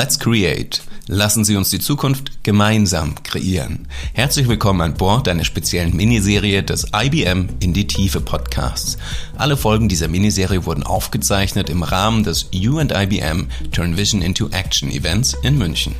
Let's 0.00 0.16
Create. 0.16 0.80
Lassen 1.08 1.44
Sie 1.44 1.56
uns 1.56 1.70
die 1.70 1.80
Zukunft 1.80 2.44
gemeinsam 2.44 3.20
kreieren. 3.24 3.88
Herzlich 4.12 4.46
willkommen 4.46 4.80
an 4.80 4.94
Bord 4.94 5.26
einer 5.26 5.44
speziellen 5.44 5.96
Miniserie 5.96 6.62
des 6.62 6.86
IBM 6.94 7.48
in 7.58 7.72
die 7.72 7.88
Tiefe 7.88 8.20
Podcasts. 8.20 8.96
Alle 9.36 9.56
Folgen 9.56 9.88
dieser 9.88 10.06
Miniserie 10.06 10.64
wurden 10.66 10.84
aufgezeichnet 10.84 11.68
im 11.68 11.82
Rahmen 11.82 12.22
des 12.22 12.46
You 12.52 12.78
and 12.78 12.92
IBM 12.92 13.48
Turn 13.72 13.96
Vision 13.96 14.22
into 14.22 14.48
Action 14.50 14.88
Events 14.88 15.34
in 15.42 15.58
München. 15.58 15.96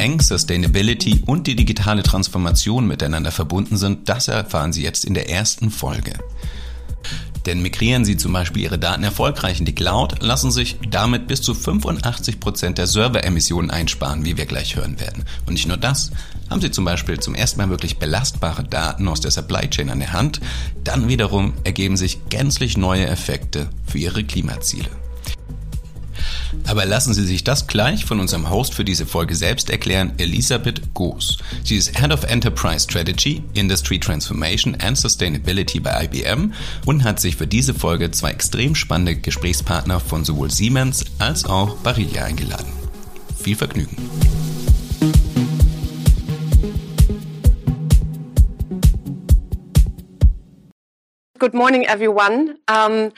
Eng 0.00 0.20
Sustainability 0.20 1.22
und 1.26 1.46
die 1.46 1.54
digitale 1.54 2.02
Transformation 2.02 2.86
miteinander 2.86 3.30
verbunden 3.30 3.76
sind, 3.76 4.08
das 4.08 4.28
erfahren 4.28 4.72
Sie 4.72 4.82
jetzt 4.82 5.04
in 5.04 5.14
der 5.14 5.28
ersten 5.28 5.70
Folge. 5.70 6.14
Denn 7.46 7.62
migrieren 7.62 8.04
Sie 8.04 8.16
zum 8.16 8.32
Beispiel 8.32 8.62
Ihre 8.62 8.78
Daten 8.78 9.02
erfolgreich 9.02 9.60
in 9.60 9.66
die 9.66 9.74
Cloud, 9.74 10.22
lassen 10.22 10.50
sich 10.50 10.78
damit 10.90 11.26
bis 11.26 11.42
zu 11.42 11.54
85 11.54 12.40
Prozent 12.40 12.78
der 12.78 12.86
Serveremissionen 12.86 13.70
einsparen, 13.70 14.24
wie 14.24 14.36
wir 14.36 14.46
gleich 14.46 14.76
hören 14.76 15.00
werden. 15.00 15.24
Und 15.46 15.54
nicht 15.54 15.68
nur 15.68 15.76
das, 15.76 16.10
haben 16.48 16.60
Sie 16.60 16.70
zum 16.70 16.84
Beispiel 16.84 17.20
zum 17.20 17.34
ersten 17.34 17.60
Mal 17.60 17.70
wirklich 17.70 17.98
belastbare 17.98 18.64
Daten 18.64 19.06
aus 19.08 19.20
der 19.20 19.30
Supply 19.30 19.68
Chain 19.68 19.90
an 19.90 20.00
der 20.00 20.12
Hand, 20.12 20.40
dann 20.82 21.08
wiederum 21.08 21.54
ergeben 21.64 21.96
sich 21.96 22.18
gänzlich 22.28 22.76
neue 22.76 23.06
Effekte 23.06 23.68
für 23.86 23.98
Ihre 23.98 24.24
Klimaziele. 24.24 24.99
Aber 26.66 26.84
lassen 26.86 27.14
Sie 27.14 27.24
sich 27.24 27.44
das 27.44 27.66
gleich 27.66 28.04
von 28.04 28.20
unserem 28.20 28.50
Host 28.50 28.74
für 28.74 28.84
diese 28.84 29.06
Folge 29.06 29.34
selbst 29.34 29.70
erklären, 29.70 30.12
Elisabeth 30.18 30.94
Goos. 30.94 31.38
Sie 31.64 31.76
ist 31.76 31.98
Head 31.98 32.12
of 32.12 32.24
Enterprise 32.24 32.84
Strategy, 32.84 33.42
Industry 33.54 33.98
Transformation 33.98 34.76
and 34.80 34.96
Sustainability 34.96 35.80
bei 35.80 36.04
IBM 36.04 36.52
und 36.86 37.04
hat 37.04 37.20
sich 37.20 37.36
für 37.36 37.46
diese 37.46 37.74
Folge 37.74 38.10
zwei 38.10 38.30
extrem 38.30 38.74
spannende 38.74 39.16
Gesprächspartner 39.16 40.00
von 40.00 40.24
sowohl 40.24 40.50
Siemens 40.50 41.04
als 41.18 41.44
auch 41.44 41.76
Barilla 41.78 42.24
eingeladen. 42.24 42.72
Viel 43.42 43.56
Vergnügen. 43.56 43.96
Good 51.40 51.54
morning, 51.54 51.84
everyone. 51.84 52.58
Um, 52.68 53.12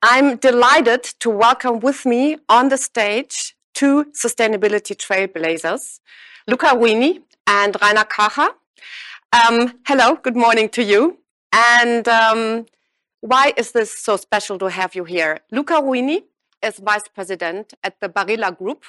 I'm 0.00 0.36
delighted 0.36 1.02
to 1.18 1.28
welcome 1.28 1.80
with 1.80 2.06
me 2.06 2.36
on 2.48 2.68
the 2.68 2.76
stage 2.76 3.56
two 3.74 4.04
sustainability 4.14 4.94
trailblazers, 4.94 5.98
Luca 6.46 6.66
Ruini 6.66 7.22
and 7.48 7.76
Rainer 7.82 8.04
Karcher. 8.04 8.50
Um, 9.32 9.80
hello, 9.88 10.14
good 10.14 10.36
morning 10.36 10.68
to 10.68 10.84
you. 10.84 11.18
And 11.52 12.06
um, 12.06 12.66
why 13.22 13.52
is 13.56 13.72
this 13.72 13.92
so 13.98 14.16
special 14.16 14.56
to 14.60 14.66
have 14.66 14.94
you 14.94 15.02
here? 15.02 15.40
Luca 15.50 15.74
Ruini 15.82 16.22
is 16.62 16.78
vice 16.78 17.08
president 17.12 17.74
at 17.82 17.98
the 17.98 18.08
Barilla 18.08 18.56
Group 18.56 18.84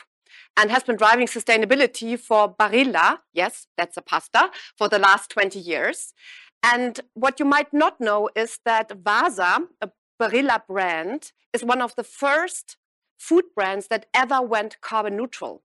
and 0.58 0.70
has 0.70 0.84
been 0.84 0.96
driving 0.96 1.26
sustainability 1.26 2.20
for 2.20 2.54
Barilla, 2.54 3.18
yes, 3.34 3.66
that's 3.76 3.98
a 3.98 4.04
pasta, 4.04 4.52
for 4.78 4.88
the 4.88 5.00
last 5.00 5.32
20 5.32 5.58
years. 5.58 6.14
And 6.62 7.00
what 7.14 7.40
you 7.40 7.46
might 7.46 7.74
not 7.74 8.00
know 8.00 8.30
is 8.36 8.60
that 8.66 8.92
Wasa, 9.04 9.62
a 9.82 9.90
Barilla 10.20 10.62
brand 10.68 11.32
is 11.54 11.64
one 11.64 11.82
of 11.82 11.96
the 11.96 12.04
first 12.04 12.78
food 13.18 13.46
brands 13.56 13.88
that 13.88 14.08
ever 14.14 14.42
went 14.42 14.82
carbon 14.82 15.16
neutral. 15.16 15.64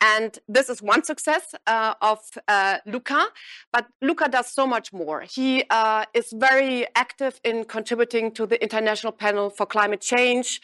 And 0.00 0.38
this 0.48 0.68
is 0.68 0.80
one 0.80 1.02
success 1.02 1.56
uh, 1.66 1.94
of 2.00 2.20
uh, 2.46 2.78
Luca, 2.86 3.26
but 3.72 3.88
Luca 4.00 4.28
does 4.28 4.46
so 4.46 4.64
much 4.64 4.92
more. 4.92 5.22
He 5.22 5.64
uh, 5.70 6.04
is 6.14 6.32
very 6.32 6.86
active 6.94 7.40
in 7.42 7.64
contributing 7.64 8.30
to 8.32 8.46
the 8.46 8.62
International 8.62 9.12
Panel 9.12 9.50
for 9.50 9.66
Climate 9.66 10.00
Change, 10.00 10.60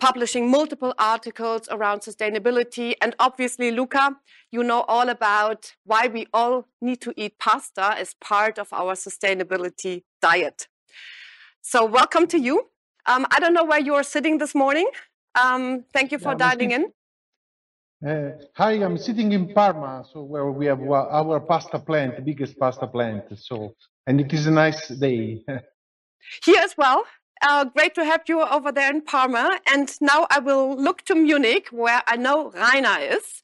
publishing 0.00 0.50
multiple 0.50 0.94
articles 0.98 1.68
around 1.70 2.00
sustainability. 2.00 2.94
And 3.02 3.14
obviously, 3.18 3.70
Luca, 3.70 4.16
you 4.50 4.62
know 4.62 4.86
all 4.88 5.10
about 5.10 5.74
why 5.84 6.06
we 6.06 6.26
all 6.32 6.66
need 6.80 7.02
to 7.02 7.12
eat 7.14 7.38
pasta 7.38 7.94
as 7.98 8.14
part 8.14 8.58
of 8.58 8.72
our 8.72 8.94
sustainability 8.94 10.04
diet. 10.22 10.68
So, 11.60 11.84
welcome 11.84 12.26
to 12.28 12.38
you. 12.38 12.68
Um, 13.08 13.26
I 13.30 13.40
don't 13.40 13.54
know 13.54 13.64
where 13.64 13.80
you 13.80 13.94
are 13.94 14.02
sitting 14.02 14.36
this 14.36 14.54
morning. 14.54 14.88
Um, 15.34 15.84
thank 15.94 16.12
you 16.12 16.18
for 16.18 16.32
yeah, 16.32 16.44
dialing 16.44 16.70
in. 16.72 16.92
Uh, 18.06 18.32
hi, 18.52 18.72
I'm 18.72 18.98
sitting 18.98 19.32
in 19.32 19.54
Parma, 19.54 20.04
so 20.12 20.22
where 20.22 20.50
we 20.50 20.66
have 20.66 20.80
our 20.82 21.40
pasta 21.40 21.78
plant, 21.78 22.16
the 22.16 22.22
biggest 22.22 22.58
pasta 22.58 22.86
plant. 22.86 23.24
So, 23.36 23.74
and 24.06 24.20
it 24.20 24.32
is 24.34 24.46
a 24.46 24.50
nice 24.50 24.88
day. 24.88 25.42
Here 26.44 26.60
as 26.62 26.76
well. 26.76 27.04
Uh, 27.40 27.64
great 27.64 27.94
to 27.94 28.04
have 28.04 28.22
you 28.28 28.42
over 28.42 28.70
there 28.72 28.90
in 28.90 29.00
Parma. 29.00 29.58
And 29.66 29.90
now 30.02 30.26
I 30.30 30.38
will 30.40 30.76
look 30.76 31.02
to 31.06 31.14
Munich, 31.14 31.68
where 31.70 32.02
I 32.06 32.16
know 32.16 32.50
Rainer 32.50 32.98
is. 33.00 33.42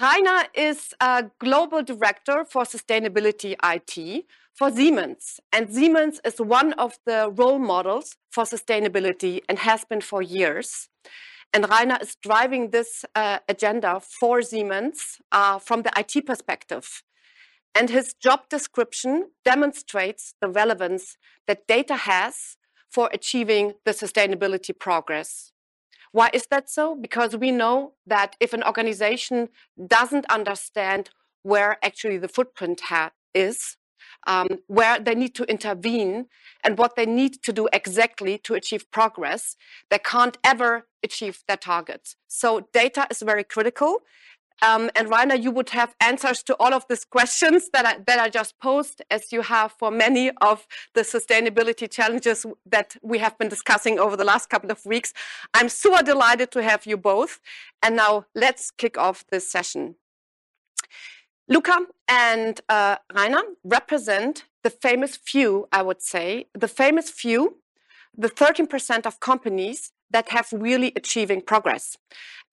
Rainer 0.00 0.44
is 0.54 0.94
a 1.00 1.30
global 1.38 1.82
director 1.82 2.46
for 2.46 2.62
sustainability 2.62 3.56
IT 3.62 4.24
for 4.54 4.70
Siemens. 4.70 5.40
And 5.52 5.72
Siemens 5.72 6.20
is 6.24 6.38
one 6.38 6.72
of 6.74 6.98
the 7.06 7.30
role 7.34 7.58
models 7.58 8.16
for 8.30 8.44
sustainability 8.44 9.40
and 9.48 9.58
has 9.60 9.84
been 9.84 10.00
for 10.00 10.22
years. 10.22 10.88
And 11.52 11.68
Rainer 11.68 11.98
is 12.00 12.16
driving 12.16 12.70
this 12.70 13.04
uh, 13.14 13.38
agenda 13.48 14.00
for 14.00 14.40
Siemens 14.42 15.18
uh, 15.30 15.58
from 15.58 15.82
the 15.82 15.92
IT 15.96 16.26
perspective. 16.26 17.02
And 17.74 17.90
his 17.90 18.14
job 18.14 18.48
description 18.48 19.30
demonstrates 19.44 20.34
the 20.40 20.48
relevance 20.48 21.16
that 21.46 21.66
data 21.66 21.96
has 21.96 22.56
for 22.90 23.08
achieving 23.12 23.74
the 23.84 23.92
sustainability 23.92 24.78
progress. 24.78 25.52
Why 26.12 26.28
is 26.34 26.46
that 26.50 26.68
so? 26.68 26.94
Because 26.94 27.36
we 27.36 27.50
know 27.50 27.94
that 28.06 28.36
if 28.38 28.52
an 28.52 28.62
organization 28.62 29.48
doesn't 29.86 30.26
understand 30.30 31.08
where 31.42 31.78
actually 31.82 32.18
the 32.18 32.28
footprint 32.28 32.82
is, 33.34 33.76
um, 34.26 34.48
where 34.66 34.98
they 34.98 35.14
need 35.14 35.34
to 35.34 35.44
intervene 35.44 36.26
and 36.64 36.78
what 36.78 36.96
they 36.96 37.06
need 37.06 37.42
to 37.42 37.52
do 37.52 37.68
exactly 37.72 38.38
to 38.38 38.54
achieve 38.54 38.90
progress, 38.90 39.56
they 39.90 39.98
can't 39.98 40.38
ever 40.44 40.86
achieve 41.02 41.42
their 41.48 41.56
targets. 41.56 42.16
So 42.28 42.68
data 42.72 43.06
is 43.10 43.20
very 43.20 43.44
critical. 43.44 44.02
Um, 44.60 44.90
and 44.94 45.10
Rainer, 45.10 45.34
you 45.34 45.50
would 45.50 45.70
have 45.70 45.94
answers 46.00 46.42
to 46.44 46.54
all 46.60 46.72
of 46.72 46.86
these 46.88 47.04
questions 47.04 47.68
that 47.72 47.84
I, 47.84 47.96
that 48.06 48.20
I 48.20 48.28
just 48.28 48.60
posed, 48.60 49.02
as 49.10 49.32
you 49.32 49.42
have 49.42 49.72
for 49.72 49.90
many 49.90 50.30
of 50.40 50.68
the 50.94 51.00
sustainability 51.00 51.90
challenges 51.90 52.46
that 52.66 52.94
we 53.02 53.18
have 53.18 53.36
been 53.38 53.48
discussing 53.48 53.98
over 53.98 54.16
the 54.16 54.24
last 54.24 54.50
couple 54.50 54.70
of 54.70 54.84
weeks. 54.86 55.12
I'm 55.52 55.68
super 55.68 56.04
delighted 56.04 56.52
to 56.52 56.62
have 56.62 56.86
you 56.86 56.96
both. 56.96 57.40
And 57.82 57.96
now 57.96 58.26
let's 58.36 58.70
kick 58.70 58.96
off 58.96 59.24
this 59.32 59.50
session. 59.50 59.96
Luca 61.48 61.86
and 62.08 62.60
uh, 62.68 62.96
Rainer 63.14 63.42
represent 63.64 64.44
the 64.62 64.70
famous 64.70 65.16
few, 65.16 65.66
I 65.72 65.82
would 65.82 66.02
say, 66.02 66.46
the 66.54 66.68
famous 66.68 67.10
few, 67.10 67.58
the 68.16 68.28
13% 68.28 69.06
of 69.06 69.20
companies 69.20 69.92
that 70.10 70.28
have 70.30 70.48
really 70.52 70.92
achieving 70.94 71.40
progress. 71.40 71.96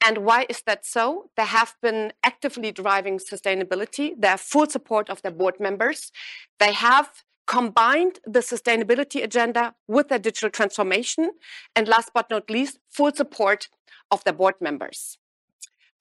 And 0.06 0.20
why 0.20 0.46
is 0.50 0.62
that 0.66 0.86
so? 0.86 1.30
They 1.36 1.46
have 1.46 1.76
been 1.82 2.14
actively 2.24 2.72
driving 2.72 3.20
sustainability. 3.20 4.14
They 4.18 4.30
have 4.30 4.42
full 4.42 4.68
support 4.68 5.10
of 5.10 5.22
their 5.22 5.32
board 5.32 5.60
members. 5.60 6.12
They 6.58 6.72
have 6.72 7.24
combined 7.46 8.20
the 8.26 8.40
sustainability 8.40 9.24
agenda 9.24 9.76
with 9.88 10.08
their 10.08 10.20
digital 10.20 10.50
transformation. 10.50 11.32
And 11.76 11.88
last 11.88 12.12
but 12.14 12.30
not 12.30 12.50
least, 12.50 12.80
full 12.90 13.12
support 13.14 13.68
of 14.10 14.24
their 14.24 14.34
board 14.34 14.56
members. 14.62 15.18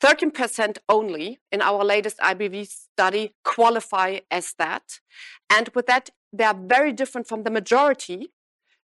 13% 0.03 0.79
only 0.89 1.41
in 1.51 1.61
our 1.61 1.85
latest 1.85 2.19
IBV 2.19 2.69
study 2.69 3.35
qualify 3.45 4.21
as 4.31 4.55
that. 4.59 5.01
And 5.51 5.71
with 5.75 5.87
that, 5.87 6.11
they 6.33 6.45
are 6.45 6.55
very 6.55 6.93
different 6.93 7.27
from 7.27 7.43
the 7.43 7.51
majority 7.51 8.31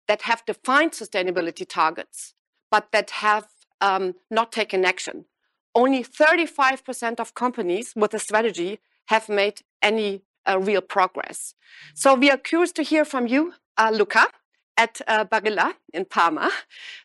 that 0.08 0.24
have 0.24 0.46
defined 0.46 0.92
sustainability 0.92 1.68
targets, 1.68 2.34
but 2.72 2.92
that 2.92 3.10
have 3.12 3.48
um, 3.82 4.16
not 4.30 4.52
taken 4.52 4.86
action. 4.86 5.26
Only 5.74 6.04
35% 6.04 7.20
of 7.20 7.34
companies 7.34 7.94
with 7.96 8.14
a 8.14 8.20
strategy 8.20 8.80
have 9.08 9.30
made 9.30 9.62
any 9.82 10.22
uh, 10.48 10.60
real 10.60 10.82
progress. 10.82 11.54
So 11.94 12.16
we 12.16 12.30
are 12.30 12.38
curious 12.38 12.72
to 12.74 12.84
hear 12.84 13.06
from 13.06 13.28
you, 13.28 13.54
uh, 13.78 13.92
Luca 13.94 14.28
at 14.80 15.02
uh, 15.08 15.26
Barilla 15.26 15.74
in 15.94 16.06
Parma 16.06 16.50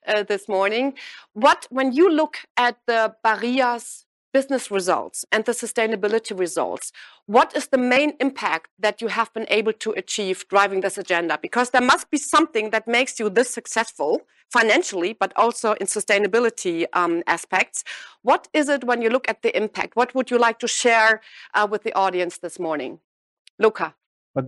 uh, 0.06 0.23
this 0.23 0.49
morning. 0.49 0.94
What, 1.32 1.67
when 1.71 1.93
you 1.93 2.09
look 2.09 2.37
at 2.56 2.76
the 2.87 3.15
Barilla's 3.25 4.06
business 4.32 4.71
results 4.71 5.25
and 5.32 5.44
the 5.44 5.53
sustainability 5.53 6.38
results, 6.38 6.93
what 7.26 7.55
is 7.56 7.67
the 7.69 7.79
main 7.79 8.12
impact 8.21 8.69
that 8.79 9.03
you 9.03 9.09
have 9.09 9.32
been 9.32 9.47
able 9.49 9.73
to 9.73 9.91
achieve 9.93 10.47
driving 10.49 10.81
this 10.82 10.99
agenda? 10.99 11.38
Because 11.43 11.71
there 11.71 11.88
must 11.93 12.11
be 12.11 12.19
something 12.19 12.71
that 12.71 12.87
makes 12.87 13.19
you 13.19 13.29
this 13.29 13.50
successful 13.50 14.23
financially, 14.53 15.12
but 15.12 15.32
also 15.37 15.73
in 15.81 15.87
sustainability 15.87 16.87
um, 16.93 17.23
aspects. 17.26 17.82
What 18.23 18.47
is 18.53 18.69
it 18.69 18.85
when 18.85 19.03
you 19.03 19.11
look 19.11 19.29
at 19.29 19.43
the 19.43 19.56
impact? 19.56 19.97
What 19.97 20.15
would 20.15 20.31
you 20.31 20.38
like 20.38 20.59
to 20.61 20.69
share 20.69 21.23
uh, 21.55 21.67
with 21.69 21.82
the 21.82 21.94
audience 21.94 22.38
this 22.38 22.59
morning? 22.61 23.00
Luca. 23.59 23.94
But 24.35 24.47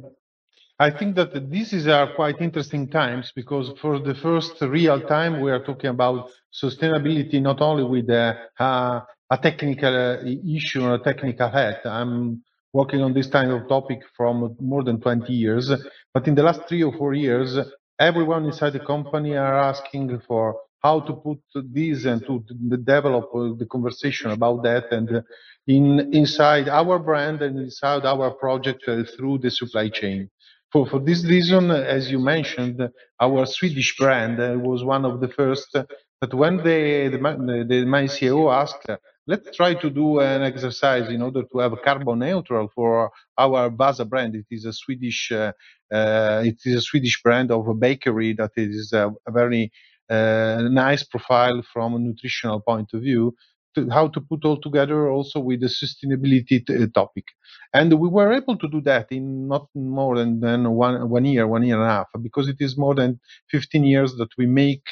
I 0.79 0.91
think 0.91 1.17
that 1.17 1.33
this 1.51 1.73
is 1.73 1.87
are 1.87 2.13
quite 2.15 2.43
interesting 2.43 2.89
times 2.91 3.33
because 3.35 3.73
for 3.81 3.99
the 3.99 4.15
first 4.15 4.61
real 4.61 5.01
time 5.01 5.41
we 5.41 5.51
are 5.51 5.65
talking 5.65 5.89
about 5.89 6.29
sustainability 6.53 7.41
not 7.41 7.63
only 7.63 7.85
with 7.85 8.11
a, 8.11 8.37
uh, 8.61 9.01
a 9.31 9.39
technical 9.39 9.95
uh, 9.95 10.19
issue 10.47 10.83
or 10.85 10.95
a 10.95 10.99
technical 11.03 11.49
hat. 11.49 11.81
I'm 11.87 12.43
working 12.75 13.01
on 13.01 13.15
this 13.15 13.27
kind 13.27 13.51
of 13.53 13.67
topic 13.69 14.01
from 14.15 14.55
more 14.61 14.85
than 14.85 15.01
20 15.01 15.33
years, 15.33 15.73
but 16.13 16.29
in 16.29 16.35
the 16.35 16.43
last 16.43 16.69
three 16.69 16.83
or 16.83 16.93
four 16.93 17.15
years, 17.15 17.57
everyone 17.99 18.45
inside 18.45 18.75
the 18.75 18.81
company 18.81 19.35
are 19.35 19.59
asking 19.59 20.21
for 20.29 20.61
how 20.83 21.01
to 21.01 21.15
put 21.15 21.39
this 21.73 22.05
and 22.05 22.21
to 22.27 22.45
develop 22.85 23.31
the 23.59 23.67
conversation 23.71 24.31
about 24.31 24.63
that 24.63 24.93
and 24.93 25.23
in 25.67 26.15
inside 26.15 26.69
our 26.69 26.99
brand 26.99 27.41
and 27.41 27.59
inside 27.59 28.05
our 28.05 28.31
project 28.33 28.85
uh, 28.87 29.03
through 29.17 29.39
the 29.39 29.51
supply 29.51 29.89
chain. 29.89 30.29
For, 30.73 30.87
for 30.87 31.01
this 31.01 31.25
reason, 31.25 31.71
as 31.71 32.11
you 32.11 32.19
mentioned, 32.19 32.81
our 33.21 33.47
Swedish 33.47 33.97
brand 33.97 34.39
was 34.63 34.85
one 34.85 35.05
of 35.05 35.21
the 35.21 35.29
first. 35.29 35.77
But 36.21 36.35
when 36.35 36.57
my 36.57 38.05
CEO 38.07 38.53
asked, 38.53 38.87
let's 39.27 39.57
try 39.57 39.75
to 39.75 39.91
do 39.91 40.21
an 40.21 40.43
exercise 40.43 41.09
in 41.09 41.23
order 41.23 41.43
to 41.53 41.59
have 41.59 41.81
carbon 41.85 42.21
neutral 42.21 42.69
for 42.75 43.11
our 43.39 43.69
Wasa 43.71 44.05
brand. 44.05 44.35
It 44.35 44.47
is 44.51 44.65
a 44.65 44.73
Swedish, 44.73 45.31
uh, 45.33 45.53
it 45.91 46.59
is 46.65 46.75
a 46.75 46.81
Swedish 46.81 47.23
brand 47.23 47.51
of 47.51 47.69
a 47.69 47.75
bakery 47.75 48.33
that 48.35 48.53
is 48.57 48.93
a, 48.93 49.13
a 49.27 49.31
very 49.31 49.73
uh, 50.09 50.63
nice 50.71 51.03
profile 51.03 51.63
from 51.73 51.95
a 51.95 51.99
nutritional 51.99 52.61
point 52.61 52.93
of 52.95 53.03
view 53.03 53.35
to, 53.77 53.89
how 53.91 54.09
to 54.09 54.21
put 54.23 54.45
all 54.45 54.61
together 54.61 55.11
also 55.11 55.41
with 55.41 55.61
the 55.63 55.69
sustainability 55.69 56.67
t- 56.67 56.77
uh, 56.77 56.89
topic. 56.95 57.27
And 57.75 57.95
we 58.01 58.09
were 58.09 58.33
able 58.35 58.59
to 58.59 58.69
do 58.69 58.83
that 58.83 59.13
in 59.13 59.49
not 59.49 59.69
more 59.77 60.17
than, 60.19 60.41
than 60.41 60.73
one, 60.73 61.09
one 61.11 61.27
year, 61.27 61.47
one 61.49 61.65
year 61.65 61.77
and 61.77 61.85
a 61.85 61.89
half, 61.89 62.09
because 62.23 62.49
it 62.49 62.59
is 62.61 62.79
more 62.79 62.97
than 62.97 63.21
15 63.53 63.85
years 63.85 64.17
that 64.17 64.31
we 64.39 64.47
make 64.47 64.89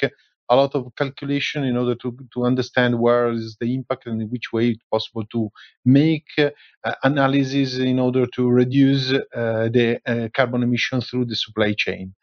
a 0.49 0.55
lot 0.55 0.75
of 0.75 0.93
calculation 0.97 1.65
in 1.65 1.77
order 1.77 1.95
to, 1.95 2.17
to 2.33 2.45
understand 2.45 2.99
where 2.99 3.31
is 3.31 3.57
the 3.59 3.75
impact 3.75 4.07
and 4.07 4.21
in 4.21 4.29
which 4.29 4.53
way 4.53 4.69
it's 4.69 4.83
possible 4.91 5.25
to 5.31 5.49
make 5.85 6.27
uh, 6.39 6.51
analysis 7.03 7.77
in 7.79 7.99
order 7.99 8.27
to 8.27 8.49
reduce 8.49 9.11
uh, 9.13 9.21
the 9.33 9.99
uh, 10.07 10.29
carbon 10.35 10.63
emissions 10.63 11.09
through 11.09 11.25
the 11.25 11.35
supply 11.35 11.73
chain. 11.77 12.13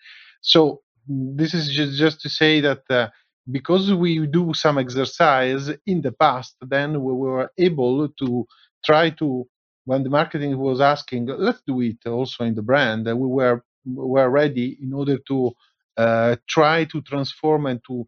So 0.42 0.82
this 1.08 1.54
is 1.54 1.68
just, 1.74 1.98
just 1.98 2.20
to 2.22 2.30
say 2.30 2.60
that 2.60 2.82
uh, 2.90 3.08
because 3.50 3.92
we 3.92 4.26
do 4.26 4.54
some 4.54 4.78
exercise 4.78 5.70
in 5.86 6.02
the 6.02 6.12
past, 6.12 6.56
then 6.62 7.02
we 7.02 7.12
were 7.12 7.50
able 7.58 8.08
to 8.08 8.46
try 8.84 9.10
to, 9.10 9.46
when 9.84 10.02
the 10.04 10.10
marketing 10.10 10.56
was 10.58 10.80
asking, 10.80 11.26
let's 11.26 11.62
do 11.66 11.80
it 11.80 11.98
also 12.06 12.44
in 12.44 12.54
the 12.54 12.62
brand, 12.62 13.06
we 13.06 13.26
were 13.26 13.64
were 13.84 14.30
ready 14.30 14.78
in 14.80 14.92
order 14.92 15.18
to 15.26 15.50
uh, 15.96 16.36
try 16.48 16.84
to 16.84 17.02
transform 17.02 17.66
and 17.66 17.80
to 17.84 18.06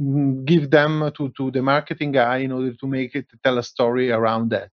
mm, 0.00 0.44
give 0.44 0.70
them 0.70 1.10
to, 1.16 1.32
to 1.36 1.50
the 1.50 1.62
marketing 1.62 2.12
guy 2.12 2.38
in 2.38 2.52
order 2.52 2.72
to 2.74 2.86
make 2.86 3.14
it 3.16 3.26
tell 3.44 3.58
a 3.58 3.62
story 3.62 4.12
around 4.12 4.50
that. 4.50 4.70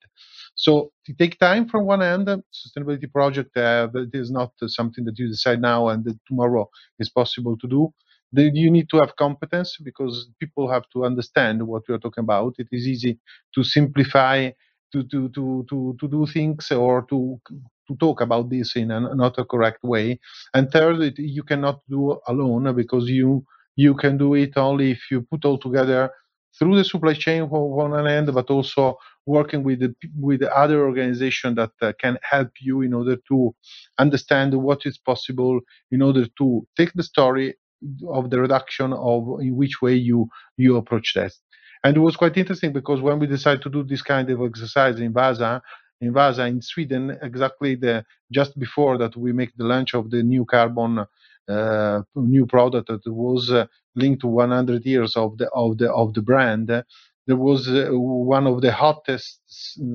So 0.56 0.92
it 1.06 1.18
take 1.18 1.38
time 1.38 1.68
from 1.68 1.86
one 1.86 2.02
end. 2.02 2.28
Sustainability 2.52 3.12
project 3.12 3.56
uh, 3.56 3.88
it 3.94 4.10
is 4.14 4.30
not 4.30 4.52
something 4.66 5.04
that 5.04 5.18
you 5.18 5.28
decide 5.28 5.60
now 5.60 5.88
and 5.88 6.06
tomorrow 6.26 6.68
is 6.98 7.10
possible 7.10 7.56
to 7.58 7.68
do 7.68 7.92
you 8.42 8.70
need 8.70 8.88
to 8.90 8.98
have 8.98 9.16
competence 9.16 9.76
because 9.82 10.28
people 10.40 10.70
have 10.70 10.84
to 10.92 11.04
understand 11.04 11.62
what 11.66 11.82
we 11.88 11.94
are 11.94 11.98
talking 11.98 12.24
about. 12.24 12.54
It 12.58 12.68
is 12.72 12.86
easy 12.86 13.18
to 13.54 13.64
simplify, 13.64 14.50
to 14.92 15.04
to 15.04 15.28
to 15.30 15.64
to, 15.70 15.96
to 16.00 16.08
do 16.08 16.26
things 16.26 16.70
or 16.72 17.02
to 17.10 17.40
to 17.88 17.96
talk 17.96 18.20
about 18.20 18.50
this 18.50 18.76
in 18.76 18.90
a 18.90 19.00
not 19.14 19.38
a 19.38 19.44
correct 19.44 19.82
way. 19.84 20.18
And 20.54 20.70
third, 20.70 21.00
it, 21.02 21.18
you 21.18 21.42
cannot 21.42 21.80
do 21.88 22.18
alone 22.26 22.74
because 22.74 23.08
you 23.08 23.44
you 23.76 23.94
can 23.94 24.16
do 24.18 24.34
it 24.34 24.56
only 24.56 24.92
if 24.92 25.10
you 25.10 25.22
put 25.22 25.44
all 25.44 25.58
together 25.58 26.10
through 26.58 26.76
the 26.76 26.84
supply 26.84 27.14
chain 27.14 27.42
on 27.42 27.48
one 27.92 28.06
end, 28.06 28.32
but 28.32 28.48
also 28.50 28.96
working 29.26 29.64
with 29.64 29.80
the, 29.80 29.94
with 30.20 30.40
the 30.40 30.56
other 30.56 30.86
organization 30.86 31.54
that 31.56 31.70
uh, 31.82 31.92
can 32.00 32.16
help 32.22 32.50
you 32.60 32.82
in 32.82 32.94
order 32.94 33.16
to 33.28 33.54
understand 33.98 34.54
what 34.54 34.86
is 34.86 34.96
possible 34.98 35.60
in 35.90 36.02
order 36.02 36.26
to 36.38 36.66
take 36.76 36.92
the 36.94 37.02
story 37.02 37.54
of 38.08 38.30
the 38.30 38.40
reduction 38.40 38.92
of 38.92 39.40
in 39.40 39.56
which 39.56 39.82
way 39.82 39.94
you 39.94 40.28
you 40.56 40.76
approach 40.76 41.12
that. 41.14 41.32
And 41.84 41.96
it 41.96 42.00
was 42.00 42.16
quite 42.16 42.36
interesting 42.36 42.72
because 42.72 43.00
when 43.02 43.18
we 43.18 43.26
decided 43.26 43.62
to 43.62 43.70
do 43.70 43.82
this 43.84 44.02
kind 44.02 44.28
of 44.30 44.40
exercise 44.40 44.98
in 45.00 45.12
Wasa, 45.12 45.62
in 46.00 46.12
Wasa 46.12 46.46
in 46.46 46.62
Sweden, 46.62 47.16
exactly 47.22 47.74
the 47.74 48.04
just 48.32 48.58
before 48.58 48.96
that 48.98 49.16
we 49.16 49.32
make 49.32 49.54
the 49.56 49.64
launch 49.64 49.94
of 49.94 50.10
the 50.10 50.22
new 50.22 50.44
carbon 50.44 51.04
uh, 51.48 52.00
new 52.14 52.46
product 52.46 52.88
that 52.88 53.06
was 53.06 53.50
uh, 53.50 53.66
linked 53.94 54.22
to 54.22 54.28
100 54.28 54.84
years 54.86 55.14
of 55.16 55.36
the 55.38 55.48
of 55.50 55.78
the 55.78 55.92
of 55.92 56.14
the 56.14 56.22
brand. 56.22 56.70
There 57.26 57.36
was 57.36 57.68
uh, 57.68 57.88
one 57.92 58.46
of 58.46 58.60
the 58.60 58.72
hottest 58.72 59.40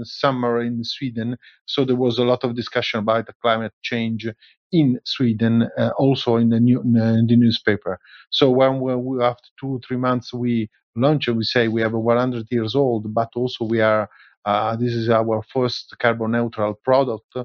summer 0.04 0.62
in 0.62 0.84
Sweden, 0.84 1.38
so 1.66 1.86
there 1.86 1.96
was 1.96 2.18
a 2.18 2.24
lot 2.24 2.44
of 2.44 2.56
discussion 2.56 3.00
about 3.00 3.28
the 3.28 3.34
climate 3.42 3.74
change 3.84 4.28
in 4.72 5.00
Sweden, 5.04 5.70
uh, 5.78 5.92
also 5.98 6.38
in 6.38 6.50
the, 6.50 6.60
new, 6.60 6.82
in 6.82 7.26
the 7.28 7.36
newspaper. 7.36 8.00
So 8.30 8.50
when 8.50 8.80
we, 8.80 9.24
after 9.24 9.50
two 9.60 9.80
three 9.88 9.98
months 9.98 10.34
we 10.34 10.70
launch 10.96 11.28
we 11.28 11.44
say 11.44 11.68
we 11.68 11.82
have 11.82 11.94
a 11.94 12.00
100 12.00 12.48
years 12.52 12.76
old, 12.76 13.14
but 13.14 13.30
also 13.36 13.66
we 13.66 13.82
are 13.82 14.10
uh, 14.46 14.76
this 14.76 14.94
is 14.94 15.10
our 15.10 15.44
first 15.54 15.96
carbon 16.00 16.32
neutral 16.32 16.74
product 16.84 17.36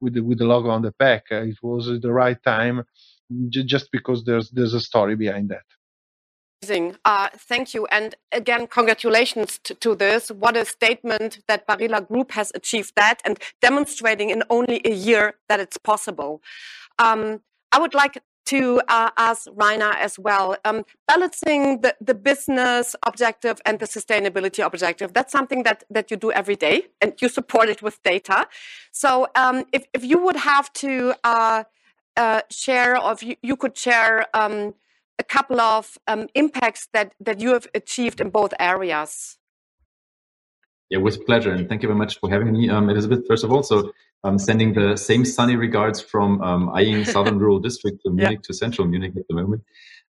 with 0.00 0.14
the, 0.14 0.20
with 0.22 0.38
the 0.38 0.44
logo 0.44 0.68
on 0.68 0.82
the 0.82 0.92
pack. 0.92 1.24
Uh, 1.30 1.42
it 1.42 1.56
was 1.62 1.86
the 2.00 2.12
right 2.12 2.42
time, 2.44 2.84
just 3.48 3.90
because 3.92 4.24
there's 4.24 4.50
there's 4.50 4.74
a 4.74 4.80
story 4.80 5.16
behind 5.16 5.48
that. 5.50 5.64
Amazing. 6.62 6.96
Uh, 7.04 7.28
thank 7.36 7.74
you. 7.74 7.86
And 7.86 8.14
again, 8.30 8.68
congratulations 8.68 9.58
to, 9.64 9.74
to, 9.74 9.96
this. 9.96 10.30
What 10.30 10.56
a 10.56 10.64
statement 10.64 11.40
that 11.48 11.66
Barilla 11.66 12.06
Group 12.06 12.30
has 12.32 12.52
achieved 12.54 12.92
that 12.94 13.20
and 13.24 13.36
demonstrating 13.60 14.30
in 14.30 14.44
only 14.48 14.80
a 14.84 14.92
year 14.92 15.34
that 15.48 15.58
it's 15.58 15.76
possible. 15.76 16.40
Um, 17.00 17.40
I 17.72 17.80
would 17.80 17.94
like 17.94 18.22
to 18.46 18.80
uh, 18.86 19.10
ask 19.16 19.48
Rainer 19.56 19.90
as 19.90 20.20
well. 20.20 20.56
Um, 20.64 20.84
balancing 21.08 21.80
the, 21.80 21.96
the 22.00 22.14
business 22.14 22.94
objective 23.04 23.60
and 23.66 23.80
the 23.80 23.86
sustainability 23.86 24.64
objective, 24.64 25.14
that's 25.14 25.32
something 25.32 25.64
that, 25.64 25.82
that 25.90 26.12
you 26.12 26.16
do 26.16 26.30
every 26.30 26.56
day 26.56 26.86
and 27.00 27.12
you 27.20 27.28
support 27.28 27.70
it 27.70 27.82
with 27.82 28.00
data. 28.04 28.46
So 28.92 29.26
um, 29.34 29.64
if, 29.72 29.86
if 29.92 30.04
you 30.04 30.18
would 30.18 30.36
have 30.36 30.72
to 30.74 31.14
uh, 31.24 31.64
uh, 32.16 32.42
share, 32.50 33.02
or 33.02 33.12
if 33.12 33.22
you, 33.24 33.36
you 33.42 33.56
could 33.56 33.76
share 33.76 34.26
um, 34.34 34.74
a 35.18 35.24
couple 35.24 35.60
of 35.60 35.98
um, 36.06 36.28
impacts 36.34 36.88
that, 36.92 37.14
that 37.20 37.40
you 37.40 37.52
have 37.52 37.66
achieved 37.74 38.20
in 38.20 38.30
both 38.30 38.52
areas. 38.58 39.38
Yeah, 40.90 40.98
with 40.98 41.24
pleasure. 41.24 41.52
And 41.52 41.68
thank 41.68 41.82
you 41.82 41.88
very 41.88 41.98
much 41.98 42.18
for 42.18 42.30
having 42.30 42.52
me, 42.52 42.68
um, 42.68 42.90
Elizabeth, 42.90 43.26
first 43.26 43.44
of 43.44 43.52
all. 43.52 43.62
So 43.62 43.92
I'm 44.24 44.38
sending 44.38 44.74
the 44.74 44.96
same 44.96 45.24
sunny 45.24 45.56
regards 45.56 46.00
from 46.00 46.40
um, 46.42 46.70
Aying 46.76 47.04
Southern 47.14 47.38
Rural 47.38 47.60
District 47.60 47.98
to 48.04 48.10
Munich 48.10 48.40
yeah. 48.42 48.46
to 48.46 48.54
Central 48.54 48.86
Munich 48.86 49.12
at 49.16 49.26
the 49.28 49.34
moment. 49.34 49.62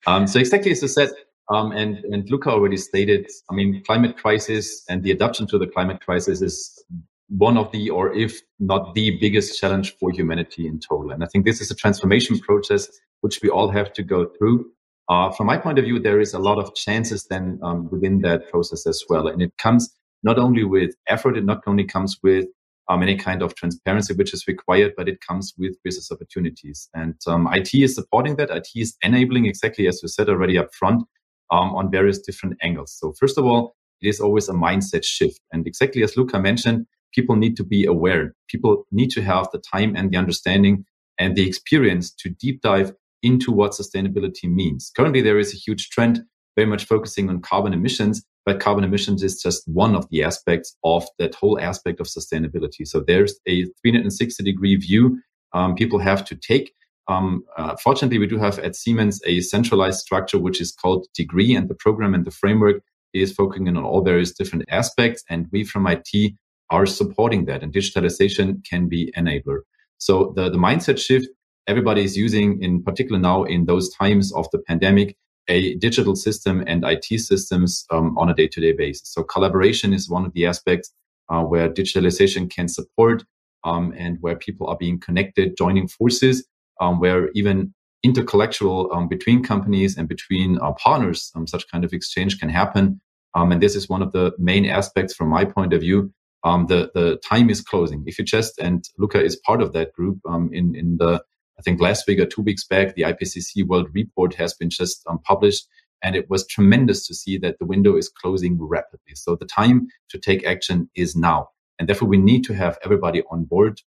Um, 0.05 0.27
so 0.27 0.39
exactly 0.39 0.72
as 0.72 0.81
you 0.81 0.88
said, 0.88 1.12
um, 1.50 1.72
and, 1.72 1.98
and 2.05 2.29
Luca 2.29 2.50
already 2.50 2.77
stated, 2.77 3.29
I 3.50 3.53
mean, 3.53 3.83
climate 3.86 4.17
crisis 4.17 4.83
and 4.89 5.03
the 5.03 5.12
adaptation 5.12 5.48
to 5.48 5.57
the 5.57 5.67
climate 5.67 6.01
crisis 6.03 6.41
is 6.41 6.83
one 7.29 7.57
of 7.57 7.72
the, 7.72 7.89
or 7.89 8.13
if 8.13 8.41
not 8.60 8.93
the 8.93 9.17
biggest 9.19 9.60
challenge 9.60 9.95
for 9.98 10.12
humanity 10.12 10.67
in 10.67 10.79
total. 10.79 11.12
And 11.12 11.24
I 11.24 11.27
think 11.27 11.45
this 11.45 11.60
is 11.62 11.72
a 11.72 11.75
transformation 11.75 12.39
process 12.39 12.89
which 13.22 13.41
we 13.41 13.50
all 13.50 13.69
have 13.69 13.93
to 13.93 14.03
go 14.03 14.25
through. 14.38 14.72
Uh, 15.10 15.31
from 15.31 15.48
my 15.48 15.57
point 15.57 15.77
of 15.77 15.86
view, 15.86 16.00
there 16.00 16.19
is 16.19 16.33
a 16.33 16.39
lot 16.39 16.57
of 16.57 16.74
chances 16.75 17.25
then 17.29 17.60
um, 17.62 17.89
within 17.91 18.19
that 18.22 18.50
process 18.50 18.86
as 18.88 19.03
well. 19.10 19.27
And 19.27 19.41
it 19.41 19.51
comes 19.57 19.93
not 20.24 20.39
only 20.39 20.63
with 20.63 20.95
effort, 21.07 21.38
it 21.38 21.45
not 21.45 21.62
only 21.67 21.83
comes 21.83 22.17
with 22.24 22.45
um, 22.89 23.01
any 23.01 23.17
kind 23.17 23.41
of 23.41 23.55
transparency 23.55 24.13
which 24.13 24.33
is 24.33 24.48
required, 24.48 24.93
but 24.95 25.07
it 25.07 25.19
comes 25.22 25.53
with 25.57 25.75
business 25.83 26.12
opportunities. 26.12 26.89
And 26.93 27.15
um, 27.27 27.48
IT 27.51 27.74
is 27.74 27.95
supporting 27.95 28.38
that. 28.38 28.50
IT 28.50 28.67
is 28.75 28.95
enabling 29.03 29.45
exactly 29.45 29.88
as 29.88 30.01
you 30.01 30.07
said 30.07 30.29
already 30.29 30.57
up 30.57 30.74
front 30.74 31.03
um, 31.51 31.75
on 31.75 31.91
various 31.91 32.19
different 32.19 32.57
angles. 32.62 32.95
So 32.98 33.13
first 33.19 33.38
of 33.38 33.45
all, 33.45 33.75
it 34.01 34.07
is 34.07 34.19
always 34.19 34.50
a 34.50 34.53
mindset 34.53 35.05
shift. 35.05 35.39
And 35.51 35.65
exactly 35.67 36.03
as 36.03 36.17
Luca 36.17 36.39
mentioned, 36.39 36.86
people 37.13 37.36
need 37.36 37.55
to 37.57 37.63
be 37.63 37.86
aware. 37.86 38.33
People 38.50 38.86
need 38.91 39.12
to 39.12 39.22
have 39.22 39.48
the 39.51 39.60
time 39.60 39.95
and 39.95 40.12
the 40.12 40.17
understanding 40.17 40.86
and 41.17 41.36
the 41.36 41.48
experience 41.48 42.12
to 42.12 42.29
deep 42.29 42.62
dive 42.62 42.93
into 43.24 43.51
what 43.51 43.72
sustainability 43.72 44.44
means. 44.44 44.92
Currently, 44.96 45.22
there 45.22 45.39
is 45.39 45.53
a 45.53 45.58
huge 45.58 45.89
trend 45.89 46.22
very 46.56 46.68
much 46.68 46.86
focusing 46.86 47.30
on 47.30 47.42
carbon 47.42 47.74
emissions, 47.74 48.24
but 48.46 48.60
carbon 48.60 48.84
emissions 48.84 49.24
is 49.24 49.42
just 49.42 49.68
one 49.68 49.96
of 49.96 50.08
the 50.10 50.24
aspects 50.24 50.77
of 50.84 51.06
that 51.18 51.34
whole 51.34 51.60
aspect 51.60 52.00
of 52.00 52.08
sustainability. 52.08 52.86
So 52.86 53.00
there's 53.00 53.39
a 53.48 53.65
360 53.82 54.44
degree 54.44 54.75
view 54.75 55.20
um, 55.53 55.75
people 55.75 56.00
have 56.00 56.25
to 56.25 56.36
take. 56.36 56.74
Um, 57.08 57.44
uh, 57.58 57.75
fortunately, 57.77 58.18
we 58.18 58.27
do 58.27 58.38
have 58.38 58.60
at 58.60 58.75
Siemens 58.75 59.22
a 59.25 59.42
centralized 59.42 60.00
structure 60.00 60.39
which 60.39 60.62
is 60.62 60.72
called 60.72 61.08
Degree, 61.13 61.56
and 61.56 61.70
the 61.70 61.75
program 61.75 62.13
and 62.13 62.25
the 62.25 62.32
framework 62.32 62.82
is 63.13 63.32
focusing 63.32 63.68
on 63.68 63.77
all 63.77 64.03
various 64.03 64.32
different 64.32 64.65
aspects. 64.70 65.24
And 65.30 65.48
we 65.51 65.63
from 65.63 65.88
IT 65.88 66.34
are 66.70 66.86
supporting 66.86 67.46
that, 67.46 67.62
and 67.62 67.74
digitalization 67.74 68.65
can 68.68 68.88
be 68.88 69.12
enabler. 69.18 69.60
So 69.98 70.34
the, 70.36 70.50
the 70.50 70.58
mindset 70.58 70.98
shift 70.98 71.27
everybody 71.67 72.03
is 72.03 72.17
using, 72.17 72.62
in 72.62 72.84
particular 72.84 73.20
now 73.20 73.43
in 73.43 73.65
those 73.65 73.93
times 73.93 74.34
of 74.34 74.48
the 74.51 74.60
pandemic, 74.60 75.15
a 75.48 75.75
digital 75.75 76.15
system 76.15 76.63
and 76.67 76.86
IT 76.86 77.20
systems 77.20 77.86
um, 77.91 78.17
on 78.17 78.29
a 78.29 78.34
day-to-day 78.34 78.74
basis. 78.74 79.10
So 79.10 79.24
collaboration 79.24 79.93
is 79.93 80.10
one 80.10 80.25
of 80.25 80.34
the 80.34 80.46
aspects 80.46 80.93
uh, 81.29 81.41
where 81.41 81.70
digitalization 81.70 82.50
can 82.50 82.67
support 82.67 83.24
um, 83.63 83.93
and 83.98 84.17
where 84.22 84.36
people 84.36 84.67
are 84.67 84.77
being 84.77 85.00
connected, 85.00 85.58
joining 85.58 85.88
forces, 85.88 86.46
um, 86.82 87.00
where 87.00 87.29
even 87.32 87.74
intercollectual 88.05 88.93
um, 88.93 89.08
between 89.08 89.43
companies 89.43 89.98
and 89.98 90.08
between 90.10 90.60
uh, 90.62 90.74
partners, 90.74 91.32
um, 91.36 91.48
such 91.48 91.70
kind 91.72 91.86
of 91.86 91.93
exchange 91.93 92.39
can 92.39 92.50
happen. 92.50 93.00
Um, 93.36 93.51
and 93.51 93.62
this 93.62 93.75
is 93.75 93.89
one 93.89 94.01
of 94.01 94.12
the 94.12 94.34
main 94.38 94.65
aspects 94.65 95.13
from 95.13 95.29
my 95.29 95.46
point 95.46 95.74
of 95.74 95.82
view. 95.82 96.12
the 96.43 96.91
the 96.93 97.17
time 97.27 97.50
is 97.50 97.62
closing. 97.62 98.03
If 98.05 98.20
you 98.20 98.25
just 98.25 98.60
and 98.60 98.84
Luca 98.98 99.24
is 99.24 99.38
part 99.38 99.62
of 99.62 99.72
that 99.74 99.93
group 99.93 100.20
in 100.51 100.75
in 100.75 100.98
the 100.98 101.24
I 101.57 101.62
think 101.62 101.79
last 101.79 102.07
week 102.07 102.19
or 102.19 102.25
two 102.25 102.41
weeks 102.41 102.65
back, 102.65 102.95
the 102.95 103.03
IPCC 103.03 103.65
World 103.67 103.89
Report 103.93 104.33
has 104.36 104.53
been 104.53 104.69
just 104.69 105.03
um, 105.07 105.19
published. 105.19 105.67
And 106.01 106.15
it 106.15 106.29
was 106.29 106.45
tremendous 106.48 107.07
to 107.07 107.15
see 107.15 107.38
that 107.38 107.60
the 107.60 107.65
window 107.65 107.95
is 107.95 108.10
closing 108.10 108.57
rapidly. 108.60 109.15
So 109.15 109.36
the 109.36 109.45
time 109.45 109.88
to 110.10 110.17
take 110.17 110.45
action 110.45 110.89
is 110.95 111.15
now. 111.15 111.50
And 111.79 111.88
therefore, 111.88 112.10
we 112.10 112.17
need 112.17 112.43
to 112.45 112.53
have 112.53 112.77
everybody 112.83 113.24
on 113.31 113.45
board. 113.45 113.81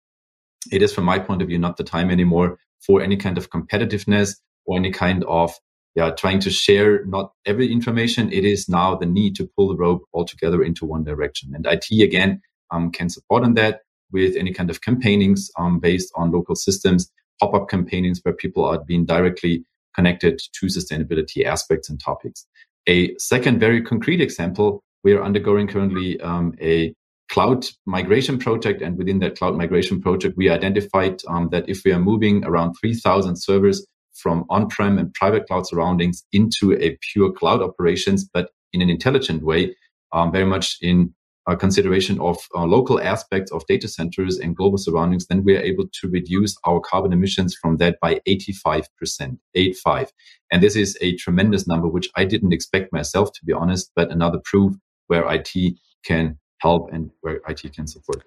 It 0.71 0.81
is, 0.81 0.93
from 0.93 1.03
my 1.03 1.19
point 1.19 1.41
of 1.41 1.49
view, 1.49 1.59
not 1.59 1.77
the 1.77 1.83
time 1.83 2.09
anymore 2.09 2.57
for 2.85 3.01
any 3.01 3.17
kind 3.17 3.37
of 3.37 3.49
competitiveness 3.49 4.35
or 4.65 4.77
any 4.77 4.91
kind 4.91 5.23
of 5.25 5.53
yeah, 5.95 6.11
trying 6.11 6.39
to 6.41 6.49
share 6.49 7.05
not 7.05 7.31
every 7.45 7.71
information. 7.71 8.31
It 8.31 8.43
is 8.43 8.67
now 8.67 8.95
the 8.95 9.05
need 9.05 9.35
to 9.37 9.49
pull 9.55 9.69
the 9.69 9.77
rope 9.77 10.03
all 10.11 10.25
together 10.25 10.61
into 10.61 10.85
one 10.85 11.03
direction. 11.03 11.53
And 11.55 11.65
IT 11.65 11.87
again 12.03 12.41
um, 12.71 12.91
can 12.91 13.09
support 13.09 13.43
on 13.43 13.53
that 13.53 13.81
with 14.11 14.35
any 14.35 14.53
kind 14.53 14.69
of 14.69 14.81
campaignings 14.81 15.49
um, 15.57 15.79
based 15.79 16.11
on 16.15 16.31
local 16.31 16.55
systems 16.55 17.11
pop-up 17.39 17.69
campaigns 17.69 18.19
where 18.23 18.33
people 18.33 18.65
are 18.65 18.83
being 18.83 19.05
directly 19.05 19.63
connected 19.95 20.39
to 20.53 20.65
sustainability 20.67 21.45
aspects 21.45 21.89
and 21.89 21.99
topics. 21.99 22.45
A 22.87 23.15
second 23.17 23.59
very 23.59 23.81
concrete 23.81 24.21
example, 24.21 24.83
we 25.03 25.13
are 25.13 25.23
undergoing 25.23 25.67
currently 25.67 26.19
um, 26.21 26.53
a 26.61 26.93
cloud 27.29 27.65
migration 27.85 28.37
project. 28.37 28.81
And 28.81 28.97
within 28.97 29.19
that 29.19 29.37
cloud 29.37 29.55
migration 29.55 30.01
project, 30.01 30.35
we 30.37 30.49
identified 30.49 31.21
um, 31.27 31.49
that 31.51 31.67
if 31.67 31.81
we 31.83 31.91
are 31.91 31.99
moving 31.99 32.43
around 32.45 32.75
3,000 32.79 33.35
servers 33.37 33.85
from 34.13 34.45
on-prem 34.49 34.97
and 34.97 35.13
private 35.13 35.47
cloud 35.47 35.67
surroundings 35.67 36.23
into 36.31 36.73
a 36.73 36.97
pure 37.11 37.31
cloud 37.31 37.61
operations, 37.61 38.27
but 38.31 38.49
in 38.73 38.81
an 38.81 38.89
intelligent 38.89 39.43
way, 39.43 39.75
um, 40.13 40.31
very 40.31 40.45
much 40.45 40.77
in 40.81 41.13
uh, 41.47 41.55
consideration 41.55 42.19
of 42.19 42.37
uh, 42.55 42.65
local 42.65 42.99
aspects 42.99 43.51
of 43.51 43.65
data 43.67 43.87
centers 43.87 44.37
and 44.37 44.55
global 44.55 44.77
surroundings, 44.77 45.27
then 45.27 45.43
we 45.43 45.55
are 45.55 45.61
able 45.61 45.85
to 46.01 46.09
reduce 46.09 46.57
our 46.65 46.79
carbon 46.79 47.13
emissions 47.13 47.55
from 47.55 47.77
that 47.77 47.97
by 48.01 48.19
85%, 48.27 49.37
85. 49.53 50.11
And 50.51 50.63
this 50.63 50.75
is 50.75 50.97
a 51.01 51.15
tremendous 51.17 51.67
number, 51.67 51.87
which 51.87 52.09
I 52.15 52.25
didn't 52.25 52.53
expect 52.53 52.91
myself, 52.91 53.31
to 53.33 53.45
be 53.45 53.53
honest, 53.53 53.91
but 53.95 54.11
another 54.11 54.39
proof 54.43 54.73
where 55.07 55.31
IT 55.31 55.75
can 56.03 56.39
help 56.59 56.91
and 56.91 57.11
where 57.21 57.41
IT 57.47 57.73
can 57.73 57.87
support 57.87 58.23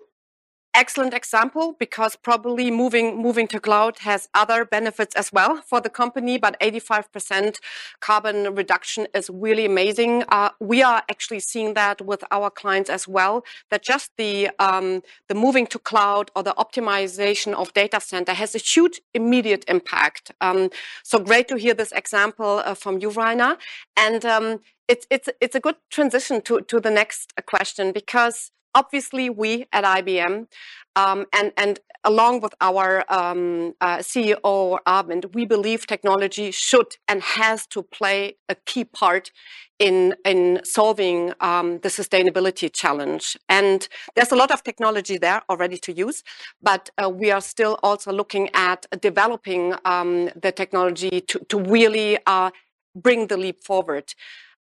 excellent 0.78 1.12
example 1.12 1.74
because 1.80 2.14
probably 2.14 2.70
moving 2.70 3.20
moving 3.20 3.48
to 3.48 3.58
cloud 3.58 3.98
has 3.98 4.28
other 4.32 4.64
benefits 4.64 5.14
as 5.16 5.32
well 5.32 5.60
for 5.70 5.80
the 5.80 5.90
company 5.90 6.38
but 6.38 6.58
85% 6.60 7.58
carbon 8.00 8.54
reduction 8.54 9.08
is 9.12 9.28
really 9.28 9.64
amazing. 9.64 10.22
Uh, 10.28 10.50
we 10.60 10.82
are 10.82 11.02
actually 11.10 11.40
seeing 11.40 11.74
that 11.74 12.00
with 12.10 12.22
our 12.30 12.48
clients 12.48 12.88
as 12.88 13.08
well 13.08 13.44
that 13.70 13.82
just 13.82 14.12
the 14.16 14.50
um, 14.60 15.02
the 15.28 15.34
moving 15.34 15.66
to 15.66 15.78
cloud 15.80 16.30
or 16.36 16.42
the 16.44 16.54
optimization 16.64 17.54
of 17.54 17.74
data 17.74 18.00
center 18.00 18.32
has 18.32 18.54
a 18.54 18.58
huge 18.58 19.00
immediate 19.14 19.64
impact. 19.66 20.30
Um, 20.40 20.70
so 21.02 21.18
great 21.18 21.48
to 21.48 21.56
hear 21.56 21.74
this 21.74 21.92
example 21.92 22.62
uh, 22.64 22.74
from 22.74 23.00
you 23.00 23.10
Rainer. 23.10 23.56
And 23.96 24.24
um, 24.24 24.60
it's 24.86 25.06
it's 25.10 25.28
it's 25.40 25.56
a 25.56 25.60
good 25.60 25.76
transition 25.90 26.40
to 26.42 26.60
to 26.62 26.80
the 26.80 26.90
next 26.90 27.34
question 27.46 27.92
because 27.92 28.52
obviously 28.80 29.28
we 29.28 29.66
at 29.72 29.84
IBM 29.84 30.46
um, 30.94 31.26
and, 31.32 31.52
and 31.56 31.80
along 32.04 32.40
with 32.40 32.54
our 32.60 33.04
um, 33.12 33.74
uh, 33.80 33.98
CEO 33.98 34.78
Arvind, 34.86 35.34
we 35.34 35.44
believe 35.44 35.86
technology 35.86 36.50
should 36.50 36.96
and 37.06 37.22
has 37.22 37.66
to 37.68 37.82
play 37.82 38.36
a 38.48 38.54
key 38.54 38.84
part 38.84 39.30
in 39.78 40.14
in 40.24 40.60
solving 40.64 41.32
um, 41.40 41.78
the 41.84 41.88
sustainability 41.88 42.68
challenge. 42.72 43.36
And 43.48 43.88
there's 44.14 44.32
a 44.32 44.36
lot 44.36 44.50
of 44.50 44.62
technology 44.64 45.18
there 45.18 45.42
already 45.48 45.78
to 45.86 45.92
use, 45.92 46.24
but 46.60 46.90
uh, 47.00 47.08
we 47.08 47.30
are 47.30 47.40
still 47.40 47.78
also 47.82 48.12
looking 48.12 48.48
at 48.54 48.86
developing 49.00 49.74
um, 49.84 50.30
the 50.44 50.52
technology 50.52 51.20
to 51.30 51.38
to 51.50 51.56
really 51.76 52.18
uh, 52.26 52.50
bring 52.94 53.28
the 53.28 53.36
leap 53.36 53.62
forward. 53.62 54.14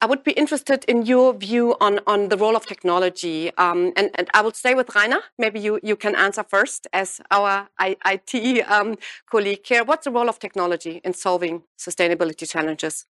I 0.02 0.06
would 0.06 0.22
be 0.22 0.32
interested 0.32 0.84
in 0.86 1.06
your 1.06 1.32
view 1.32 1.74
on, 1.80 2.00
on 2.06 2.28
the 2.28 2.36
role 2.36 2.54
of 2.54 2.66
technology. 2.66 3.50
Um, 3.56 3.92
and, 3.96 4.10
and 4.16 4.28
I 4.34 4.42
will 4.42 4.52
stay 4.52 4.74
with 4.74 4.94
Rainer. 4.94 5.20
Maybe 5.38 5.58
you, 5.58 5.80
you 5.82 5.96
can 5.96 6.14
answer 6.14 6.44
first 6.44 6.86
as 6.92 7.20
our 7.30 7.68
IT 7.80 8.70
um, 8.70 8.96
colleague 9.30 9.64
here. 9.64 9.84
What's 9.84 10.04
the 10.04 10.10
role 10.10 10.28
of 10.28 10.38
technology 10.38 11.00
in 11.02 11.14
solving 11.14 11.62
sustainability 11.78 12.48
challenges? 12.48 13.06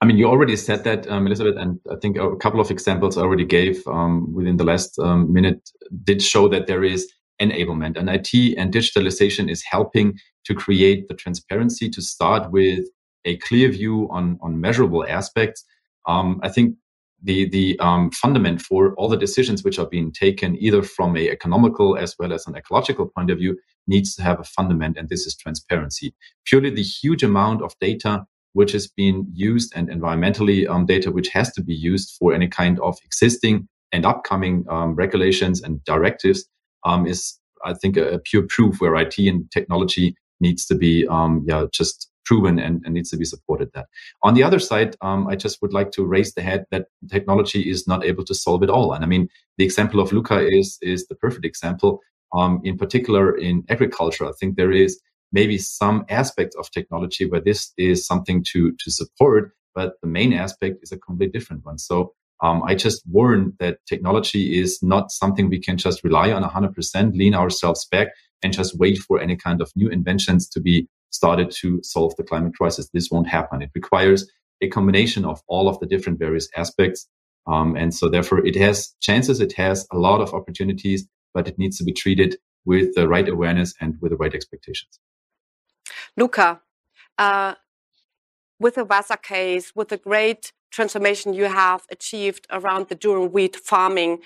I 0.00 0.06
mean, 0.06 0.16
you 0.16 0.26
already 0.26 0.56
said 0.56 0.84
that, 0.84 1.08
um, 1.10 1.26
Elizabeth, 1.26 1.56
and 1.56 1.80
I 1.90 1.96
think 1.96 2.16
a 2.16 2.36
couple 2.36 2.60
of 2.60 2.70
examples 2.70 3.16
I 3.16 3.22
already 3.22 3.46
gave 3.46 3.86
um, 3.86 4.32
within 4.32 4.56
the 4.56 4.64
last 4.64 4.98
um, 4.98 5.32
minute 5.32 5.70
did 6.04 6.22
show 6.22 6.48
that 6.48 6.66
there 6.66 6.84
is 6.84 7.10
enablement. 7.40 7.98
And 7.98 8.08
IT 8.08 8.56
and 8.58 8.72
digitalization 8.72 9.50
is 9.50 9.62
helping 9.62 10.18
to 10.44 10.54
create 10.54 11.08
the 11.08 11.14
transparency 11.14 11.90
to 11.90 12.00
start 12.00 12.50
with 12.50 12.86
a 13.26 13.36
clear 13.38 13.68
view 13.70 14.08
on, 14.10 14.38
on 14.40 14.60
measurable 14.60 15.06
aspects, 15.06 15.64
um, 16.06 16.40
I 16.42 16.48
think 16.48 16.76
the 17.22 17.48
the 17.48 17.78
um, 17.80 18.10
fundament 18.10 18.60
for 18.60 18.94
all 18.94 19.08
the 19.08 19.16
decisions 19.16 19.64
which 19.64 19.78
are 19.78 19.86
being 19.86 20.12
taken, 20.12 20.56
either 20.58 20.82
from 20.82 21.16
a 21.16 21.28
economical 21.30 21.96
as 21.96 22.14
well 22.18 22.32
as 22.32 22.46
an 22.46 22.56
ecological 22.56 23.06
point 23.06 23.30
of 23.30 23.38
view, 23.38 23.58
needs 23.86 24.14
to 24.16 24.22
have 24.22 24.40
a 24.40 24.44
fundament, 24.44 24.96
and 24.96 25.08
this 25.08 25.26
is 25.26 25.36
transparency. 25.36 26.14
Purely 26.44 26.70
the 26.70 26.82
huge 26.82 27.22
amount 27.22 27.62
of 27.62 27.74
data 27.80 28.24
which 28.52 28.74
is 28.74 28.88
being 28.88 29.26
used 29.34 29.70
and 29.76 29.90
environmentally 29.90 30.66
um, 30.66 30.86
data 30.86 31.10
which 31.10 31.28
has 31.28 31.52
to 31.52 31.62
be 31.62 31.74
used 31.74 32.16
for 32.18 32.32
any 32.32 32.48
kind 32.48 32.80
of 32.80 32.96
existing 33.04 33.68
and 33.92 34.06
upcoming 34.06 34.64
um, 34.70 34.94
regulations 34.94 35.62
and 35.62 35.84
directives 35.84 36.48
um, 36.84 37.06
is, 37.06 37.38
I 37.64 37.74
think, 37.74 37.98
a, 37.98 38.14
a, 38.14 38.18
pure 38.18 38.44
proof 38.48 38.80
where 38.80 38.96
IT 38.96 39.18
and 39.18 39.50
technology 39.50 40.16
needs 40.40 40.64
to 40.66 40.74
be, 40.74 41.06
um, 41.06 41.44
yeah, 41.46 41.66
just 41.70 42.10
proven 42.26 42.58
and, 42.58 42.82
and, 42.84 42.94
needs 42.94 43.10
to 43.10 43.16
be 43.16 43.24
supported 43.24 43.70
that. 43.72 43.86
On 44.22 44.34
the 44.34 44.42
other 44.42 44.58
side, 44.58 44.96
um, 45.00 45.26
I 45.28 45.36
just 45.36 45.62
would 45.62 45.72
like 45.72 45.92
to 45.92 46.04
raise 46.04 46.34
the 46.34 46.42
head 46.42 46.66
that 46.70 46.86
technology 47.10 47.70
is 47.70 47.88
not 47.88 48.04
able 48.04 48.24
to 48.24 48.34
solve 48.34 48.62
it 48.62 48.68
all. 48.68 48.92
And 48.92 49.02
I 49.04 49.06
mean, 49.06 49.28
the 49.56 49.64
example 49.64 50.00
of 50.00 50.12
Luca 50.12 50.46
is, 50.46 50.76
is 50.82 51.06
the 51.06 51.14
perfect 51.14 51.46
example. 51.46 52.00
Um, 52.34 52.60
in 52.64 52.76
particular 52.76 53.36
in 53.36 53.64
agriculture, 53.68 54.26
I 54.26 54.32
think 54.38 54.56
there 54.56 54.72
is 54.72 55.00
maybe 55.32 55.56
some 55.56 56.04
aspect 56.08 56.54
of 56.58 56.70
technology 56.70 57.24
where 57.24 57.40
this 57.40 57.72
is 57.78 58.06
something 58.06 58.44
to, 58.52 58.72
to 58.72 58.90
support, 58.90 59.52
but 59.74 59.94
the 60.02 60.08
main 60.08 60.32
aspect 60.32 60.78
is 60.82 60.92
a 60.92 60.98
completely 60.98 61.38
different 61.38 61.64
one. 61.64 61.78
So 61.78 62.12
um, 62.42 62.62
I 62.64 62.74
just 62.74 63.02
warn 63.06 63.54
that 63.60 63.78
technology 63.86 64.58
is 64.60 64.82
not 64.82 65.10
something 65.10 65.48
we 65.48 65.60
can 65.60 65.76
just 65.78 66.04
rely 66.04 66.32
on 66.32 66.42
100%, 66.42 67.16
lean 67.16 67.34
ourselves 67.34 67.86
back 67.86 68.08
and 68.42 68.52
just 68.52 68.78
wait 68.78 68.98
for 68.98 69.20
any 69.20 69.36
kind 69.36 69.60
of 69.60 69.72
new 69.74 69.88
inventions 69.88 70.48
to 70.50 70.60
be 70.60 70.88
started 71.10 71.50
to 71.50 71.80
solve 71.82 72.14
the 72.16 72.22
climate 72.22 72.54
crisis. 72.54 72.88
This 72.92 73.10
won't 73.10 73.28
happen. 73.28 73.62
It 73.62 73.70
requires 73.74 74.30
a 74.60 74.68
combination 74.68 75.24
of 75.24 75.40
all 75.48 75.68
of 75.68 75.78
the 75.80 75.86
different 75.86 76.18
various 76.18 76.48
aspects. 76.56 77.08
Um, 77.46 77.76
and 77.76 77.94
so 77.94 78.08
therefore 78.08 78.44
it 78.44 78.56
has 78.56 78.94
chances, 79.00 79.40
it 79.40 79.52
has 79.52 79.86
a 79.92 79.98
lot 79.98 80.20
of 80.20 80.34
opportunities, 80.34 81.06
but 81.32 81.46
it 81.46 81.58
needs 81.58 81.78
to 81.78 81.84
be 81.84 81.92
treated 81.92 82.36
with 82.64 82.94
the 82.94 83.06
right 83.06 83.28
awareness 83.28 83.74
and 83.80 83.96
with 84.00 84.10
the 84.10 84.16
right 84.16 84.34
expectations. 84.34 84.98
Luca, 86.16 86.60
uh, 87.18 87.54
with 88.58 88.74
the 88.74 88.84
Wasa 88.84 89.16
case, 89.16 89.72
with 89.74 89.88
the 89.88 89.96
great 89.96 90.52
transformation 90.70 91.32
you 91.32 91.44
have 91.44 91.82
achieved 91.90 92.46
around 92.50 92.88
the 92.88 92.96
durum 92.96 93.30
wheat 93.30 93.54
farming, 93.54 94.18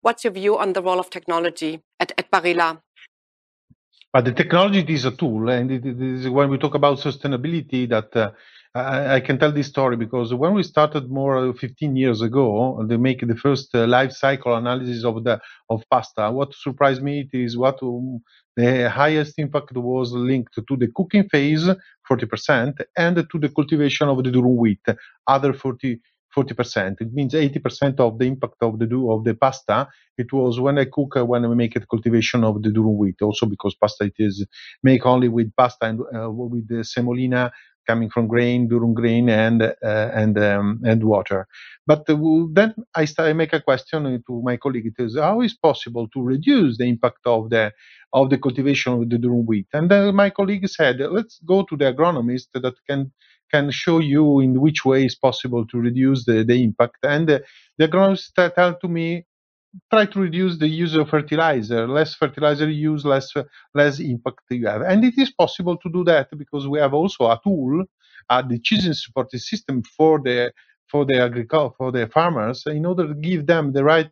what's 0.00 0.24
your 0.24 0.32
view 0.32 0.58
on 0.58 0.72
the 0.72 0.82
role 0.82 0.98
of 0.98 1.10
technology 1.10 1.82
at, 2.00 2.12
at 2.18 2.30
Barilla? 2.30 2.80
But 4.14 4.26
the 4.26 4.32
technology 4.32 4.94
is 4.94 5.04
a 5.06 5.10
tool, 5.10 5.48
and 5.48 5.72
it 5.72 5.84
is 5.84 6.28
when 6.28 6.48
we 6.48 6.56
talk 6.56 6.76
about 6.76 6.98
sustainability 6.98 7.88
that 7.88 8.14
uh, 8.14 8.30
I, 8.72 9.16
I, 9.16 9.20
can 9.20 9.40
tell 9.40 9.50
this 9.50 9.66
story 9.66 9.96
because 9.96 10.32
when 10.32 10.54
we 10.54 10.62
started 10.62 11.10
more 11.10 11.52
15 11.52 11.96
years 11.96 12.22
ago, 12.22 12.80
they 12.88 12.96
make 12.96 13.26
the 13.26 13.34
first 13.34 13.74
uh, 13.74 13.88
life 13.88 14.12
cycle 14.12 14.54
analysis 14.54 15.04
of 15.04 15.24
the 15.24 15.40
of 15.68 15.82
pasta. 15.90 16.30
What 16.30 16.54
surprised 16.54 17.02
me 17.02 17.28
is 17.32 17.56
what 17.56 17.82
um, 17.82 18.20
the 18.54 18.88
highest 18.88 19.34
impact 19.38 19.72
was 19.76 20.12
linked 20.12 20.54
to 20.54 20.76
the 20.76 20.92
cooking 20.94 21.28
phase, 21.28 21.68
40%, 22.08 22.82
and 22.96 23.16
to 23.16 23.38
the 23.40 23.48
cultivation 23.48 24.08
of 24.08 24.22
the 24.22 24.30
durum 24.30 24.54
wheat, 24.54 24.86
other 25.26 25.52
40 25.52 25.98
40%. 26.34 27.00
It 27.00 27.12
means 27.12 27.34
80% 27.34 28.00
of 28.00 28.18
the 28.18 28.26
impact 28.26 28.56
of 28.62 28.78
the 28.78 28.86
do 28.86 29.10
of 29.10 29.24
the 29.24 29.34
pasta. 29.34 29.88
It 30.18 30.32
was 30.32 30.60
when 30.60 30.78
I 30.78 30.86
cook 30.86 31.16
uh, 31.16 31.24
when 31.24 31.44
I 31.44 31.48
make 31.48 31.76
it 31.76 31.88
cultivation 31.88 32.44
of 32.44 32.62
the 32.62 32.70
durum 32.70 32.96
wheat. 32.96 33.22
Also 33.22 33.46
because 33.46 33.74
pasta 33.74 34.04
it 34.04 34.14
is 34.18 34.46
make 34.82 35.04
only 35.06 35.28
with 35.28 35.54
pasta 35.56 35.86
and 35.86 36.00
uh, 36.14 36.30
with 36.30 36.68
the 36.68 36.84
semolina 36.84 37.52
coming 37.86 38.10
from 38.10 38.26
grain, 38.28 38.68
durum 38.68 38.94
grain, 38.94 39.28
and 39.28 39.62
uh, 39.62 39.72
and 39.82 40.38
um, 40.38 40.80
and 40.84 41.04
water. 41.04 41.46
But 41.86 42.08
uh, 42.08 42.16
then 42.52 42.74
I, 42.94 43.04
start, 43.04 43.28
I 43.28 43.32
make 43.32 43.52
a 43.52 43.60
question 43.60 44.22
to 44.26 44.42
my 44.42 44.56
colleague. 44.56 44.86
It 44.86 45.02
is 45.02 45.16
how 45.16 45.40
is 45.42 45.54
possible 45.54 46.08
to 46.14 46.22
reduce 46.22 46.78
the 46.78 46.84
impact 46.84 47.20
of 47.26 47.50
the 47.50 47.72
of 48.12 48.30
the 48.30 48.38
cultivation 48.38 48.92
of 48.94 49.10
the 49.10 49.16
durum 49.16 49.44
wheat? 49.46 49.66
And 49.72 49.90
then 49.90 50.14
my 50.14 50.30
colleague 50.30 50.68
said, 50.68 51.00
let's 51.00 51.40
go 51.44 51.64
to 51.64 51.76
the 51.76 51.92
agronomist 51.92 52.48
that 52.54 52.74
can 52.88 53.12
can 53.50 53.70
show 53.70 53.98
you 53.98 54.40
in 54.40 54.60
which 54.60 54.84
way 54.84 55.04
is 55.04 55.14
possible 55.14 55.66
to 55.66 55.78
reduce 55.78 56.24
the, 56.24 56.44
the 56.44 56.64
impact. 56.64 56.98
And 57.02 57.30
uh, 57.30 57.38
the 57.78 57.88
agronomist 57.88 58.32
tell 58.54 58.74
to 58.74 58.88
me 58.88 59.26
try 59.90 60.06
to 60.06 60.20
reduce 60.20 60.58
the 60.58 60.68
use 60.68 60.94
of 60.94 61.08
fertilizer. 61.10 61.88
Less 61.88 62.14
fertilizer 62.14 62.68
use, 62.70 63.04
less 63.04 63.32
less 63.74 64.00
impact 64.00 64.40
you 64.50 64.66
have. 64.66 64.82
And 64.82 65.04
it 65.04 65.14
is 65.18 65.30
possible 65.32 65.76
to 65.78 65.90
do 65.90 66.04
that 66.04 66.28
because 66.36 66.68
we 66.68 66.78
have 66.78 66.94
also 66.94 67.26
a 67.26 67.40
tool, 67.42 67.84
a 68.30 68.42
decision 68.42 68.94
supporting 68.94 69.40
system 69.40 69.82
for 69.82 70.20
the 70.20 70.52
for 70.90 71.04
the 71.06 71.18
agriculture 71.20 71.74
for 71.78 71.90
the 71.92 72.06
farmers 72.08 72.62
in 72.66 72.84
order 72.86 73.08
to 73.08 73.14
give 73.14 73.46
them 73.46 73.72
the 73.72 73.82
right 73.82 74.10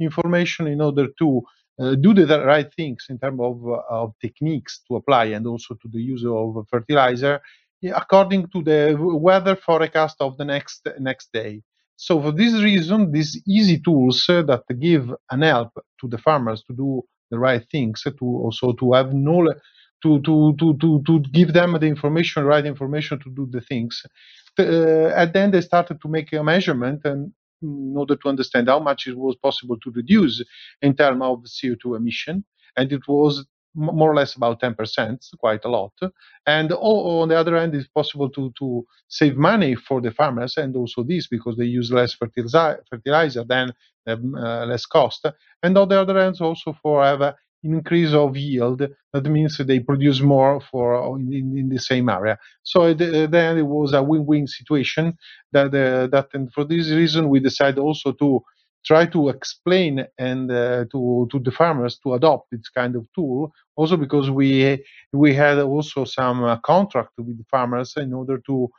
information 0.00 0.66
in 0.66 0.80
order 0.80 1.06
to 1.18 1.42
uh, 1.80 1.94
do 1.96 2.14
the 2.14 2.44
right 2.44 2.72
things 2.74 3.06
in 3.10 3.18
terms 3.18 3.40
of, 3.40 3.66
uh, 3.68 3.80
of 3.90 4.14
techniques 4.20 4.80
to 4.88 4.96
apply 4.96 5.26
and 5.26 5.46
also 5.46 5.74
to 5.74 5.88
the 5.92 6.00
use 6.00 6.24
of 6.26 6.66
fertilizer 6.70 7.40
according 7.94 8.48
to 8.48 8.62
the 8.62 8.96
weather 8.98 9.56
forecast 9.56 10.16
of 10.20 10.36
the 10.38 10.44
next 10.44 10.88
next 10.98 11.30
day. 11.32 11.62
So 11.96 12.20
for 12.20 12.32
this 12.32 12.54
reason, 12.62 13.12
these 13.12 13.40
easy 13.46 13.80
tools 13.80 14.26
uh, 14.28 14.42
that 14.42 14.64
give 14.80 15.10
an 15.30 15.42
help 15.42 15.72
to 16.00 16.08
the 16.08 16.18
farmers 16.18 16.62
to 16.64 16.74
do 16.74 17.02
the 17.30 17.38
right 17.38 17.64
things, 17.70 18.02
uh, 18.06 18.10
to 18.18 18.24
also 18.24 18.72
to 18.72 18.92
have 18.94 19.14
knowledge, 19.14 19.58
to, 20.02 20.20
to, 20.22 20.54
to, 20.58 20.76
to, 20.80 21.02
to 21.06 21.20
give 21.32 21.52
them 21.52 21.72
the 21.72 21.86
information, 21.86 22.44
right 22.44 22.66
information 22.66 23.18
to 23.20 23.30
do 23.30 23.48
the 23.50 23.60
things. 23.60 24.02
Uh, 24.58 25.08
and 25.16 25.32
then 25.32 25.50
they 25.50 25.60
started 25.60 26.00
to 26.02 26.08
make 26.08 26.32
a 26.32 26.42
measurement 26.44 27.00
and 27.04 27.32
in 27.62 27.94
order 27.96 28.16
to 28.16 28.28
understand 28.28 28.68
how 28.68 28.78
much 28.78 29.06
it 29.06 29.16
was 29.16 29.36
possible 29.36 29.78
to 29.80 29.90
reduce 29.92 30.44
in 30.82 30.94
terms 30.94 31.22
of 31.22 31.42
CO2 31.44 31.96
emission. 31.96 32.44
And 32.76 32.92
it 32.92 33.02
was 33.08 33.46
more 33.74 34.10
or 34.10 34.14
less 34.14 34.34
about 34.36 34.60
10%, 34.60 35.18
quite 35.38 35.64
a 35.64 35.68
lot. 35.68 35.92
And 36.46 36.72
on 36.72 37.28
the 37.28 37.36
other 37.36 37.56
hand, 37.56 37.74
it's 37.74 37.88
possible 37.88 38.30
to, 38.30 38.52
to 38.58 38.86
save 39.08 39.36
money 39.36 39.74
for 39.74 40.00
the 40.00 40.10
farmers 40.10 40.56
and 40.56 40.76
also 40.76 41.02
this 41.02 41.26
because 41.28 41.56
they 41.56 41.64
use 41.64 41.90
less 41.92 42.14
fertilizer, 42.14 43.44
than 43.44 43.72
um, 44.06 44.34
uh, 44.34 44.66
less 44.66 44.86
cost. 44.86 45.26
And 45.62 45.76
on 45.78 45.88
the 45.88 46.00
other 46.00 46.18
hand, 46.18 46.36
also 46.40 46.76
for 46.82 47.04
have 47.04 47.20
an 47.20 47.34
increase 47.64 48.12
of 48.12 48.36
yield. 48.36 48.86
That 49.12 49.24
means 49.24 49.58
they 49.58 49.80
produce 49.80 50.20
more 50.20 50.60
for 50.60 51.18
in, 51.18 51.56
in 51.56 51.68
the 51.68 51.78
same 51.78 52.08
area. 52.08 52.38
So 52.62 52.92
then 52.94 53.58
it 53.58 53.66
was 53.66 53.92
a 53.92 54.02
win-win 54.02 54.46
situation. 54.46 55.16
That 55.52 55.68
uh, 55.68 56.06
that 56.08 56.28
and 56.34 56.52
for 56.52 56.64
this 56.64 56.90
reason 56.90 57.28
we 57.28 57.40
decided 57.40 57.78
also 57.78 58.12
to 58.12 58.42
try 58.86 59.06
to 59.06 59.28
explain 59.28 60.06
and 60.18 60.50
uh, 60.50 60.84
to 60.92 61.28
to 61.30 61.38
the 61.40 61.50
farmers 61.50 61.98
to 62.02 62.14
adopt 62.14 62.50
this 62.50 62.68
kind 62.68 62.96
of 62.96 63.06
tool. 63.14 63.52
Also 63.76 63.96
because 63.96 64.30
we 64.30 64.84
we 65.12 65.34
had 65.34 65.58
also 65.58 66.04
some 66.04 66.44
uh, 66.44 66.56
contract 66.58 67.10
with 67.18 67.38
the 67.38 67.44
farmers 67.50 67.94
in 67.96 68.12
order 68.12 68.38
to 68.46 68.70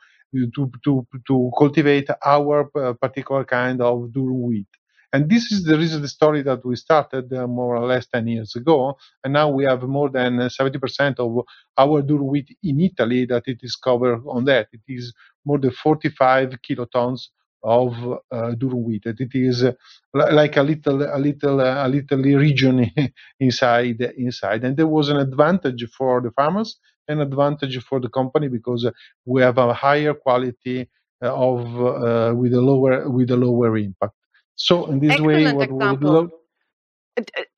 to 0.54 0.70
to 0.84 1.06
to 1.26 1.50
cultivate 1.58 2.08
our 2.24 2.70
uh, 2.76 2.92
particular 2.94 3.44
kind 3.44 3.80
of 3.80 4.10
durum 4.14 4.40
wheat. 4.48 4.66
And 5.12 5.30
this 5.30 5.50
is 5.52 5.64
the 5.64 5.78
reason 5.78 6.02
the 6.02 6.08
story 6.08 6.42
that 6.42 6.64
we 6.66 6.76
started 6.76 7.32
uh, 7.32 7.46
more 7.46 7.76
or 7.76 7.86
less 7.86 8.06
10 8.08 8.26
years 8.26 8.54
ago. 8.56 8.98
And 9.24 9.32
now 9.32 9.48
we 9.48 9.64
have 9.64 9.82
more 9.84 10.10
than 10.10 10.38
70% 10.38 11.18
of 11.20 11.44
our 11.78 12.02
durum 12.02 12.26
wheat 12.28 12.56
in 12.62 12.80
Italy 12.80 13.24
that 13.26 13.44
it 13.46 13.60
is 13.62 13.76
covered 13.76 14.22
on 14.28 14.44
that. 14.46 14.68
It 14.72 14.82
is 14.88 15.14
more 15.44 15.58
than 15.58 15.70
45 15.70 16.50
kilotons 16.68 17.28
of 17.62 17.92
uh, 18.30 18.52
durum 18.56 18.84
wheat. 18.84 19.04
It 19.06 19.34
is 19.34 19.64
uh, 19.64 19.72
like 20.14 20.56
a 20.56 20.62
little, 20.62 21.02
a 21.02 21.18
little, 21.18 21.60
uh, 21.60 21.86
a 21.86 21.88
little 21.88 22.18
region 22.22 22.90
inside, 23.40 24.00
inside. 24.16 24.64
And 24.64 24.76
there 24.76 24.86
was 24.86 25.08
an 25.08 25.16
advantage 25.18 25.86
for 25.96 26.20
the 26.20 26.30
farmers, 26.30 26.78
an 27.08 27.20
advantage 27.20 27.82
for 27.84 28.00
the 28.00 28.08
company 28.08 28.48
because 28.48 28.88
we 29.24 29.42
have 29.42 29.58
a 29.58 29.74
higher 29.74 30.14
quality 30.14 30.88
of 31.22 31.60
uh, 31.80 32.34
with 32.34 32.52
a 32.54 32.60
lower 32.60 33.08
with 33.10 33.30
a 33.30 33.36
lower 33.36 33.76
impact. 33.76 34.14
So 34.54 34.86
in 34.86 35.00
this 35.00 35.10
Excellent 35.12 35.26
way, 35.26 35.46
what 35.48 35.70
example. 35.70 36.30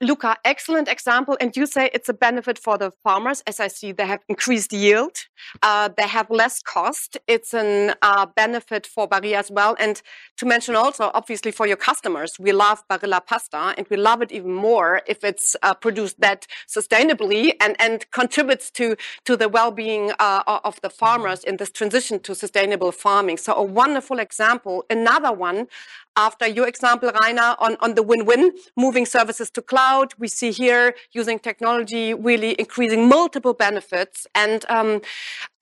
Luca, 0.01 0.37
excellent 0.45 0.89
example. 0.89 1.37
And 1.41 1.57
you 1.57 1.67
say 1.67 1.91
it's 1.93 2.09
a 2.09 2.15
benefit 2.15 2.59
for 2.59 2.79
the 2.79 2.93
farmers. 3.03 3.43
As 3.47 3.61
I 3.61 3.69
see, 3.69 3.93
they 3.93 4.07
have 4.07 4.21
increased 4.29 4.73
yield. 4.73 5.17
Uh, 5.63 5.89
they 5.97 6.07
have 6.07 6.31
less 6.31 6.63
cost. 6.63 7.17
It's 7.27 7.55
a 7.55 7.95
uh, 8.03 8.27
benefit 8.27 8.87
for 8.87 9.09
Barilla 9.09 9.39
as 9.39 9.51
well. 9.51 9.77
And 9.79 10.01
to 10.37 10.47
mention 10.47 10.77
also, 10.77 11.11
obviously, 11.15 11.51
for 11.51 11.67
your 11.67 11.77
customers, 11.77 12.37
we 12.39 12.53
love 12.53 12.83
Barilla 12.89 13.25
pasta 13.25 13.75
and 13.77 13.87
we 13.91 13.97
love 13.97 14.23
it 14.23 14.33
even 14.33 14.53
more 14.53 15.03
if 15.07 15.25
it's 15.25 15.57
uh, 15.63 15.75
produced 15.75 16.21
that 16.21 16.47
sustainably 16.69 17.53
and, 17.61 17.77
and 17.81 18.11
contributes 18.11 18.71
to, 18.73 18.97
to 19.25 19.37
the 19.37 19.49
well-being 19.49 20.13
uh, 20.19 20.43
of 20.65 20.81
the 20.83 20.91
farmers 20.91 21.45
in 21.45 21.57
this 21.57 21.71
transition 21.71 22.21
to 22.21 22.35
sustainable 22.35 22.93
farming. 22.93 23.39
So 23.39 23.55
a 23.55 23.63
wonderful 23.63 24.19
example. 24.19 24.85
Another 24.91 25.33
one 25.33 25.67
after 26.19 26.49
your 26.49 26.67
example, 26.67 27.13
Rainer, 27.23 27.55
on, 27.61 27.77
on 27.81 27.95
the 27.95 28.03
win-win, 28.03 28.53
moving 28.77 29.07
services 29.07 29.48
to 29.51 29.63
cloud. 29.63 30.15
We 30.19 30.29
see 30.29 30.51
here 30.51 30.95
using 31.13 31.39
technology 31.39 32.15
really 32.15 32.53
increasing 32.59 33.09
multiple 33.09 33.55
benefits. 33.55 34.27
And 34.35 34.65
um, 34.69 35.01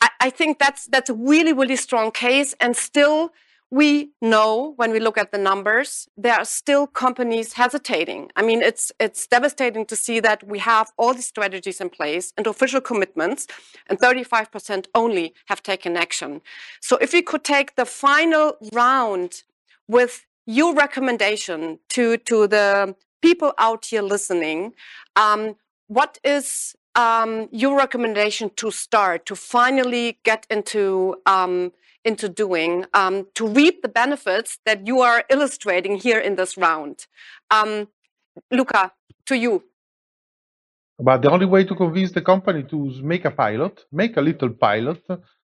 I, 0.00 0.08
I 0.20 0.30
think 0.30 0.58
that's, 0.58 0.86
that's 0.86 1.10
a 1.10 1.14
really, 1.14 1.52
really 1.52 1.76
strong 1.76 2.10
case. 2.10 2.54
And 2.60 2.76
still, 2.76 3.32
we 3.70 4.12
know 4.22 4.74
when 4.76 4.92
we 4.92 5.00
look 5.00 5.18
at 5.18 5.32
the 5.32 5.38
numbers, 5.38 6.08
there 6.16 6.34
are 6.34 6.44
still 6.44 6.86
companies 6.86 7.54
hesitating. 7.54 8.30
I 8.36 8.42
mean, 8.42 8.62
it's 8.62 8.92
it's 9.00 9.26
devastating 9.26 9.84
to 9.86 9.96
see 9.96 10.20
that 10.20 10.46
we 10.46 10.60
have 10.60 10.92
all 10.96 11.14
these 11.14 11.26
strategies 11.26 11.80
in 11.80 11.90
place 11.90 12.32
and 12.36 12.46
official 12.46 12.80
commitments, 12.80 13.46
and 13.88 13.98
35% 13.98 14.86
only 14.94 15.34
have 15.46 15.62
taken 15.62 15.96
action. 15.96 16.42
So 16.80 16.96
if 16.98 17.12
we 17.12 17.22
could 17.22 17.42
take 17.42 17.74
the 17.74 17.86
final 17.86 18.56
round 18.72 19.42
with 19.88 20.26
your 20.46 20.72
recommendation 20.74 21.80
to 21.90 22.18
to 22.18 22.46
the 22.46 22.94
people 23.28 23.52
out 23.58 23.82
here 23.90 24.02
listening 24.02 24.72
um, 25.16 25.56
what 25.88 26.18
is 26.24 26.76
um, 26.96 27.48
your 27.52 27.76
recommendation 27.76 28.50
to 28.56 28.70
start 28.70 29.26
to 29.26 29.34
finally 29.36 30.18
get 30.24 30.46
into 30.50 31.16
um, 31.26 31.72
into 32.04 32.28
doing 32.28 32.84
um, 32.94 33.26
to 33.34 33.46
reap 33.46 33.82
the 33.82 33.88
benefits 33.88 34.58
that 34.64 34.86
you 34.86 35.00
are 35.00 35.24
illustrating 35.28 35.96
here 35.96 36.20
in 36.20 36.36
this 36.36 36.56
round? 36.56 37.06
Um, 37.50 37.88
luca 38.50 38.92
to 39.26 39.36
you. 39.36 39.64
But 40.98 41.22
the 41.22 41.30
only 41.30 41.46
way 41.46 41.64
to 41.64 41.74
convince 41.74 42.12
the 42.12 42.22
company 42.22 42.62
to 42.72 42.78
make 43.02 43.24
a 43.24 43.30
pilot 43.30 43.84
make 43.92 44.16
a 44.16 44.22
little 44.22 44.50
pilot 44.50 45.02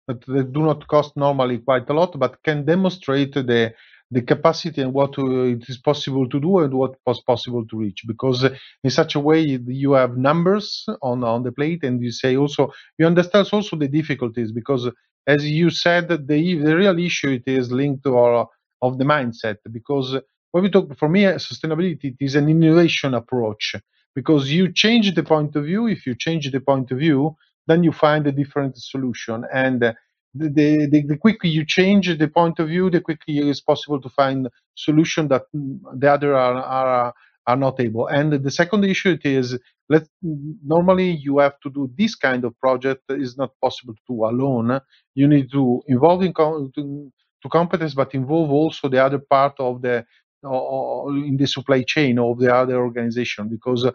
that 0.08 0.52
do 0.56 0.62
not 0.68 0.86
cost 0.88 1.16
normally 1.16 1.58
quite 1.58 1.88
a 1.88 1.94
lot 1.94 2.18
but 2.18 2.42
can 2.42 2.64
demonstrate 2.64 3.34
the 3.34 3.72
the 4.10 4.22
capacity 4.22 4.80
and 4.82 4.92
what 4.94 5.18
uh, 5.18 5.42
it 5.54 5.68
is 5.68 5.78
possible 5.78 6.28
to 6.28 6.40
do 6.40 6.58
and 6.60 6.72
what 6.74 6.94
was 7.06 7.20
possible 7.22 7.66
to 7.66 7.78
reach. 7.78 8.02
Because 8.06 8.44
in 8.84 8.90
such 8.90 9.14
a 9.14 9.20
way 9.20 9.40
you 9.40 9.92
have 9.92 10.16
numbers 10.16 10.86
on 11.02 11.24
on 11.24 11.42
the 11.42 11.52
plate 11.52 11.82
and 11.84 12.02
you 12.02 12.10
say 12.10 12.36
also 12.36 12.72
you 12.98 13.06
understand 13.06 13.48
also 13.52 13.76
the 13.76 13.88
difficulties 13.88 14.52
because 14.52 14.88
as 15.26 15.44
you 15.44 15.70
said 15.70 16.08
the 16.08 16.18
the 16.66 16.74
real 16.76 16.98
issue 16.98 17.30
it 17.30 17.44
is 17.46 17.70
linked 17.70 18.04
to 18.04 18.16
our 18.16 18.48
of 18.82 18.98
the 18.98 19.04
mindset. 19.04 19.56
Because 19.72 20.16
when 20.52 20.62
we 20.64 20.70
talk 20.70 20.96
for 20.98 21.08
me 21.08 21.22
sustainability 21.48 22.04
it 22.14 22.16
is 22.20 22.34
an 22.34 22.48
innovation 22.48 23.14
approach. 23.14 23.74
Because 24.14 24.50
you 24.50 24.72
change 24.72 25.14
the 25.14 25.22
point 25.22 25.54
of 25.56 25.64
view 25.64 25.86
if 25.86 26.06
you 26.06 26.14
change 26.16 26.50
the 26.50 26.60
point 26.60 26.90
of 26.92 26.98
view 26.98 27.36
then 27.66 27.84
you 27.84 27.92
find 27.92 28.26
a 28.26 28.32
different 28.32 28.76
solution. 28.78 29.44
And 29.52 29.94
the, 30.34 30.88
the, 30.90 31.04
the 31.08 31.18
quicker 31.18 31.48
you 31.48 31.66
change 31.66 32.16
the 32.18 32.28
point 32.28 32.58
of 32.60 32.68
view, 32.68 32.90
the 32.90 33.00
quicker 33.00 33.24
it's 33.28 33.60
possible 33.60 34.00
to 34.00 34.10
find 34.10 34.48
solution 34.76 35.28
that 35.28 35.44
the 35.52 36.10
other 36.12 36.34
are, 36.36 36.56
are, 36.56 37.14
are 37.46 37.56
not 37.56 37.80
able. 37.80 38.08
And 38.08 38.32
the 38.32 38.50
second 38.50 38.84
issue 38.84 39.10
it 39.12 39.26
is 39.26 39.58
let 39.90 40.08
normally 40.22 41.10
you 41.12 41.38
have 41.38 41.60
to 41.62 41.70
do 41.70 41.90
this 41.98 42.14
kind 42.16 42.44
of 42.44 42.58
project 42.60 43.02
is 43.10 43.36
not 43.38 43.52
possible 43.62 43.94
to 44.08 44.14
alone. 44.26 44.80
You 45.14 45.28
need 45.28 45.50
to 45.52 45.82
involve 45.88 46.22
in 46.22 46.34
to, 46.34 47.12
to 47.42 47.48
competence, 47.50 47.94
but 47.94 48.14
involve 48.14 48.50
also 48.50 48.88
the 48.88 49.04
other 49.04 49.18
part 49.20 49.54
of 49.60 49.82
the 49.82 50.06
uh, 50.44 51.06
in 51.26 51.36
the 51.38 51.46
supply 51.46 51.84
chain 51.86 52.18
of 52.18 52.38
the 52.40 52.54
other 52.54 52.76
organization 52.78 53.48
because 53.48 53.86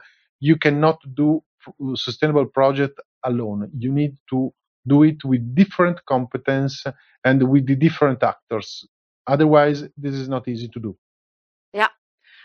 you 0.41 0.58
cannot 0.58 1.00
do 1.15 1.43
sustainable 1.96 2.48
project 2.48 3.00
alone. 3.26 3.72
You 3.78 3.91
need 3.93 4.17
to 4.32 4.54
do 4.88 5.04
it 5.04 5.24
with 5.24 5.56
different 5.56 6.06
competence 6.06 6.84
and 7.24 7.50
with 7.50 7.65
the 7.67 7.76
different 7.76 8.22
actors 8.24 8.86
Otherwise, 9.28 9.84
this 9.98 10.13
is 10.13 10.28
not 10.28 10.48
easy 10.48 10.67
to 10.67 10.80
do. 10.80 10.98
Yeah, 11.74 11.88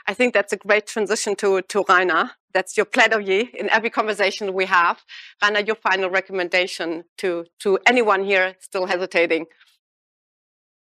I 0.06 0.14
think 0.14 0.32
that's 0.34 0.52
a 0.52 0.56
great 0.56 0.86
transition 0.86 1.34
to, 1.36 1.62
to 1.62 1.84
Rainer. 1.88 2.30
That's 2.54 2.76
your 2.76 2.86
plaidoyer 2.86 3.52
in 3.54 3.68
every 3.70 3.90
conversation 3.90 4.54
we 4.54 4.66
have. 4.66 5.02
Rainer, 5.42 5.60
your 5.60 5.76
final 5.76 6.08
recommendation 6.08 7.04
to, 7.18 7.46
to 7.60 7.78
anyone 7.86 8.24
here 8.24 8.54
still 8.60 8.86
hesitating. 8.86 9.46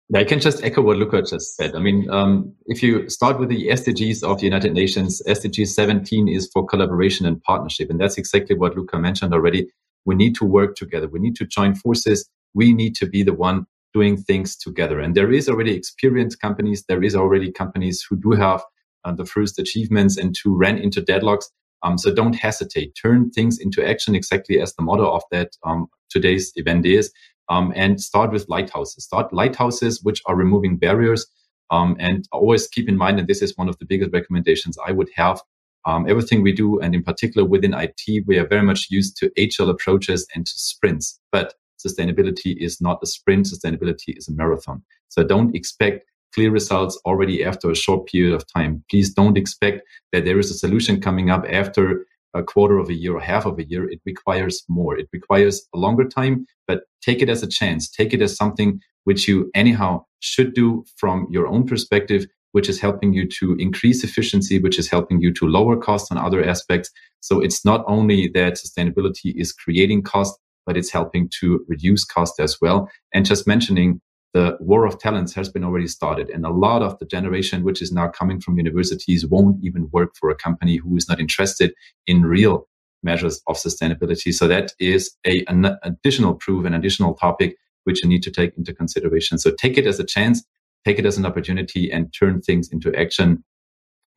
Yeah, 0.10 0.20
I 0.20 0.24
can 0.26 0.40
just 0.40 0.64
echo 0.64 0.82
what 0.82 0.98
Luca 0.98 1.24
just 1.24 1.56
said. 1.56 1.74
I 1.76 1.80
mean, 1.80 2.08
um, 2.12 2.54
if 2.68 2.84
you 2.84 3.10
start 3.10 3.40
with 3.40 3.50
the 3.50 3.70
SDGs 3.70 4.22
of 4.24 4.38
the 4.40 4.46
United 4.46 4.74
Nations, 4.74 5.22
SDG 5.28 5.66
17 5.66 6.28
is 6.28 6.48
for 6.54 6.66
collaboration 6.66 7.26
and 7.26 7.42
partnership. 7.42 7.90
And 7.90 8.00
that's 8.00 8.18
exactly 8.18 8.56
what 8.56 8.76
Luca 8.76 9.00
mentioned 9.00 9.34
already. 9.34 9.72
We 10.06 10.16
need 10.16 10.36
to 10.36 10.46
work 10.46 10.76
together. 10.76 11.08
We 11.08 11.20
need 11.20 11.36
to 11.38 11.46
join 11.46 11.76
forces. 11.76 12.30
We 12.54 12.74
need 12.74 12.96
to 12.96 13.06
be 13.06 13.24
the 13.24 13.34
one 13.34 13.66
doing 13.94 14.18
things 14.18 14.56
together. 14.58 15.00
And 15.00 15.16
there 15.16 15.32
is 15.32 15.48
already 15.48 15.74
experienced 15.74 16.42
companies. 16.42 16.84
There 16.88 17.04
is 17.04 17.16
already 17.16 17.52
companies 17.52 18.06
who 18.08 18.18
do 18.18 18.32
have 18.32 18.62
uh, 19.04 19.14
the 19.14 19.26
first 19.26 19.58
achievements 19.60 20.18
and 20.18 20.36
who 20.44 20.56
ran 20.56 20.78
into 20.78 21.02
deadlocks. 21.02 21.46
Um, 21.84 21.98
so 21.98 22.14
don't 22.14 22.36
hesitate. 22.36 22.98
Turn 23.02 23.30
things 23.32 23.60
into 23.60 23.88
action 23.88 24.16
exactly 24.16 24.60
as 24.60 24.74
the 24.76 24.84
motto 24.84 25.10
of 25.12 25.24
that 25.32 25.52
um, 25.66 25.88
today's 26.10 26.52
event 26.56 26.86
is 26.86 27.12
um, 27.50 27.72
and 27.76 28.02
start 28.02 28.32
with 28.32 28.50
lighthouses. 28.50 29.04
Start 29.04 29.32
lighthouses 29.34 30.04
which 30.04 30.22
are 30.26 30.36
removing 30.36 30.78
barriers. 30.78 31.26
Um, 31.72 31.96
and 32.00 32.28
always 32.32 32.68
keep 32.68 32.88
in 32.88 32.96
mind, 32.96 33.18
and 33.18 33.28
this 33.28 33.42
is 33.42 33.58
one 33.58 33.68
of 33.70 33.78
the 33.80 33.86
biggest 33.86 34.12
recommendations 34.14 34.78
I 34.86 34.92
would 34.92 35.10
have. 35.16 35.42
Um, 35.86 36.10
everything 36.10 36.42
we 36.42 36.52
do, 36.52 36.80
and 36.80 36.96
in 36.96 37.04
particular 37.04 37.48
within 37.48 37.74
IT, 37.74 38.26
we 38.26 38.38
are 38.38 38.48
very 38.48 38.64
much 38.64 38.88
used 38.90 39.18
to 39.18 39.32
agile 39.38 39.70
approaches 39.70 40.28
and 40.34 40.46
to 40.46 40.54
sprints. 40.56 41.20
But 41.32 41.54
sustainability 41.86 42.58
is 42.58 42.82
not 42.82 43.00
a 43.04 43.06
sprint. 43.06 43.48
Sustainability 43.48 44.18
is 44.18 44.28
a 44.28 44.34
marathon. 44.34 44.84
So 45.10 45.24
don't 45.24 45.56
expect 45.56 46.06
clear 46.34 46.52
results 46.52 47.00
already 47.06 47.44
after 47.44 47.70
a 47.70 47.76
short 47.76 48.08
period 48.08 48.34
of 48.34 48.46
time. 48.52 48.84
Please 48.90 49.14
don't 49.14 49.38
expect 49.38 49.84
that 50.12 50.26
there 50.26 50.40
is 50.40 50.52
a 50.52 50.56
solution 50.56 51.00
coming 51.00 51.30
up 51.30 51.46
after 51.50 52.06
a 52.36 52.44
quarter 52.44 52.78
of 52.78 52.90
a 52.90 52.94
year 52.94 53.16
or 53.16 53.22
half 53.22 53.46
of 53.46 53.58
a 53.58 53.64
year, 53.64 53.90
it 53.90 54.02
requires 54.06 54.64
more. 54.68 54.98
It 54.98 55.08
requires 55.14 55.68
a 55.74 55.78
longer 55.78 56.06
time, 56.06 56.46
but 56.68 56.82
take 57.02 57.22
it 57.22 57.30
as 57.30 57.42
a 57.42 57.48
chance. 57.48 57.90
Take 57.90 58.14
it 58.14 58.22
as 58.22 58.36
something 58.36 58.82
which 59.06 59.28
you 59.28 59.50
anyhow 59.56 60.04
should 60.20 60.54
do 60.54 60.84
from 60.98 61.28
your 61.30 61.48
own 61.48 61.66
perspective, 61.66 62.26
which 62.56 62.70
is 62.70 62.80
helping 62.80 63.12
you 63.12 63.28
to 63.28 63.54
increase 63.60 64.02
efficiency, 64.06 64.60
which 64.60 64.80
is 64.80 64.90
helping 64.90 65.20
you 65.20 65.34
to 65.34 65.46
lower 65.46 65.76
costs 65.76 66.10
on 66.10 66.18
other 66.18 66.42
aspects. 66.42 66.90
So 67.20 67.42
it's 67.42 67.66
not 67.66 67.84
only 67.86 68.30
that 68.34 68.54
sustainability 68.54 69.34
is 69.36 69.52
creating 69.52 70.04
cost, 70.04 70.40
but 70.66 70.78
it's 70.78 70.90
helping 70.90 71.30
to 71.42 71.66
reduce 71.68 72.06
cost 72.06 72.40
as 72.40 72.56
well. 72.62 72.90
And 73.14 73.26
just 73.26 73.46
mentioning 73.46 74.00
the 74.34 74.56
war 74.62 74.86
of 74.86 74.98
talents 75.00 75.34
has 75.34 75.50
been 75.50 75.66
already 75.66 75.88
started. 75.88 76.30
And 76.30 76.46
a 76.46 76.50
lot 76.50 76.82
of 76.82 76.98
the 77.00 77.06
generation 77.06 77.66
which 77.66 77.82
is 77.82 77.92
now 77.92 78.08
coming 78.08 78.40
from 78.40 78.58
universities 78.58 79.26
won't 79.26 79.58
even 79.62 79.90
work 79.92 80.12
for 80.18 80.30
a 80.30 80.36
company 80.36 80.78
who 80.78 80.96
is 80.96 81.10
not 81.10 81.20
interested 81.20 81.74
in 82.08 82.22
real 82.22 82.70
measures 83.04 83.42
of 83.48 83.58
sustainability. 83.58 84.34
So 84.34 84.48
that 84.48 84.72
is 84.80 85.14
a, 85.28 85.44
an 85.50 85.76
additional 85.84 86.36
proof, 86.36 86.66
an 86.66 86.74
additional 86.74 87.16
topic 87.16 87.58
which 87.84 88.02
you 88.02 88.08
need 88.08 88.24
to 88.24 88.32
take 88.32 88.58
into 88.58 88.74
consideration. 88.74 89.38
So 89.40 89.52
take 89.52 89.78
it 89.78 89.86
as 89.86 90.00
a 90.00 90.06
chance, 90.06 90.42
take 90.86 91.00
it 91.00 91.06
as 91.06 91.18
an 91.18 91.26
opportunity 91.26 91.92
and 91.92 92.14
turn 92.18 92.42
things 92.42 92.70
into 92.72 92.96
action, 92.96 93.44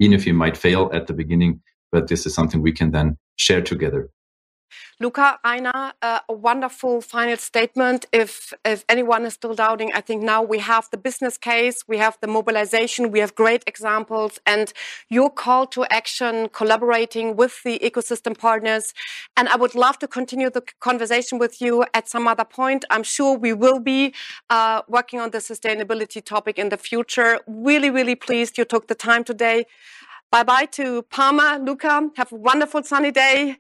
even 0.00 0.14
if 0.14 0.26
you 0.26 0.35
might 0.35 0.57
fail 0.57 0.90
at 0.92 1.07
the 1.07 1.14
beginning. 1.14 1.61
But 1.90 2.09
this 2.09 2.26
is 2.26 2.35
something 2.35 2.61
we 2.61 2.72
can 2.72 2.90
then 2.90 3.16
share 3.37 3.62
together. 3.62 4.11
Luca, 5.00 5.38
Rainer, 5.44 5.92
uh, 6.02 6.18
a 6.28 6.32
wonderful 6.32 7.00
final 7.00 7.37
statement. 7.37 8.06
If, 8.12 8.52
if 8.64 8.84
anyone 8.88 9.24
is 9.26 9.34
still 9.34 9.54
doubting, 9.54 9.92
I 9.94 10.00
think 10.00 10.24
now 10.24 10.42
we 10.42 10.58
have 10.58 10.88
the 10.90 10.96
business 10.96 11.38
case, 11.38 11.84
we 11.87 11.98
have 11.98 12.18
the 12.20 12.26
mobilization, 12.26 13.12
we 13.12 13.20
have 13.20 13.32
great 13.37 13.62
examples, 13.68 14.40
and 14.44 14.72
your 15.08 15.30
call 15.30 15.68
to 15.68 15.84
action, 15.84 16.48
collaborating 16.48 17.37
with 17.37 17.62
the 17.62 17.78
ecosystem 17.78 18.37
partners. 18.37 18.92
And 19.37 19.48
I 19.48 19.54
would 19.54 19.76
love 19.76 20.00
to 20.00 20.08
continue 20.08 20.50
the 20.50 20.64
conversation 20.80 21.38
with 21.38 21.61
you 21.61 21.84
at 21.94 22.08
some 22.08 22.26
other 22.26 22.44
point. 22.44 22.84
I'm 22.90 23.04
sure 23.04 23.38
we 23.38 23.52
will 23.52 23.78
be 23.78 24.14
uh, 24.50 24.82
working 24.88 25.20
on 25.20 25.30
the 25.30 25.38
sustainability 25.38 26.24
topic 26.24 26.58
in 26.58 26.70
the 26.70 26.76
future. 26.76 27.38
Really, 27.46 27.90
really 27.90 28.16
pleased 28.16 28.58
you 28.58 28.64
took 28.64 28.88
the 28.88 28.96
time 28.96 29.22
today. 29.22 29.66
Bye 30.32 30.42
bye 30.42 30.66
to 30.72 31.02
Parma, 31.02 31.61
Luca. 31.64 32.11
Have 32.16 32.32
a 32.32 32.34
wonderful 32.37 32.82
sunny 32.82 33.12
day. 33.12 33.58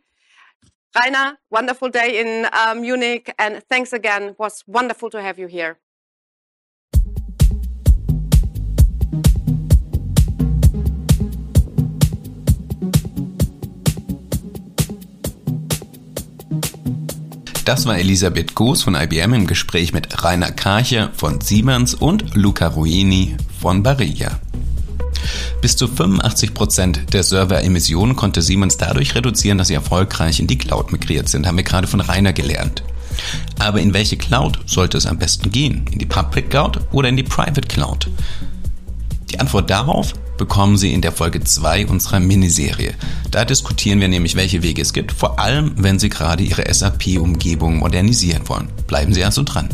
Rainer, 0.98 1.38
wonderful 1.50 1.90
day 1.90 2.20
in 2.20 2.46
uh, 2.46 2.74
Munich, 2.74 3.32
and 3.38 3.62
thanks 3.68 3.92
again. 3.92 4.30
It 4.30 4.38
was 4.38 4.64
wonderful 4.66 5.10
to 5.10 5.22
have 5.22 5.38
you 5.38 5.46
here. 5.46 5.76
Das 17.64 17.84
war 17.86 17.98
Elisabeth 17.98 18.54
Goos 18.54 18.82
von 18.82 18.94
IBM 18.94 19.34
im 19.34 19.46
Gespräch 19.46 19.92
mit 19.92 20.24
Rainer 20.24 20.50
Karche 20.50 21.12
von 21.14 21.40
Siemens 21.42 21.94
und 21.94 22.34
Luca 22.34 22.68
Ruini 22.68 23.36
von 23.60 23.82
Barilla. 23.82 24.40
Bis 25.60 25.76
zu 25.76 25.88
85 25.88 26.54
Prozent 26.54 27.12
der 27.12 27.24
Server-Emissionen 27.24 28.14
konnte 28.14 28.42
Siemens 28.42 28.76
dadurch 28.76 29.14
reduzieren, 29.16 29.58
dass 29.58 29.68
sie 29.68 29.74
erfolgreich 29.74 30.38
in 30.38 30.46
die 30.46 30.58
Cloud 30.58 30.92
migriert 30.92 31.28
sind, 31.28 31.46
haben 31.46 31.56
wir 31.56 31.64
gerade 31.64 31.88
von 31.88 32.00
Rainer 32.00 32.32
gelernt. 32.32 32.84
Aber 33.58 33.80
in 33.80 33.92
welche 33.92 34.16
Cloud 34.16 34.60
sollte 34.66 34.98
es 34.98 35.06
am 35.06 35.18
besten 35.18 35.50
gehen? 35.50 35.86
In 35.90 35.98
die 35.98 36.06
Public 36.06 36.50
Cloud 36.50 36.80
oder 36.92 37.08
in 37.08 37.16
die 37.16 37.24
Private 37.24 37.62
Cloud? 37.62 38.08
Die 39.30 39.40
Antwort 39.40 39.68
darauf 39.68 40.14
bekommen 40.38 40.78
Sie 40.78 40.92
in 40.92 41.02
der 41.02 41.10
Folge 41.10 41.42
2 41.42 41.88
unserer 41.88 42.20
Miniserie. 42.20 42.94
Da 43.32 43.44
diskutieren 43.44 44.00
wir 44.00 44.08
nämlich, 44.08 44.36
welche 44.36 44.62
Wege 44.62 44.80
es 44.82 44.92
gibt, 44.92 45.10
vor 45.10 45.40
allem 45.40 45.72
wenn 45.76 45.98
Sie 45.98 46.08
gerade 46.08 46.44
Ihre 46.44 46.72
SAP-Umgebung 46.72 47.78
modernisieren 47.78 48.48
wollen. 48.48 48.68
Bleiben 48.86 49.12
Sie 49.12 49.24
also 49.24 49.42
dran. 49.42 49.68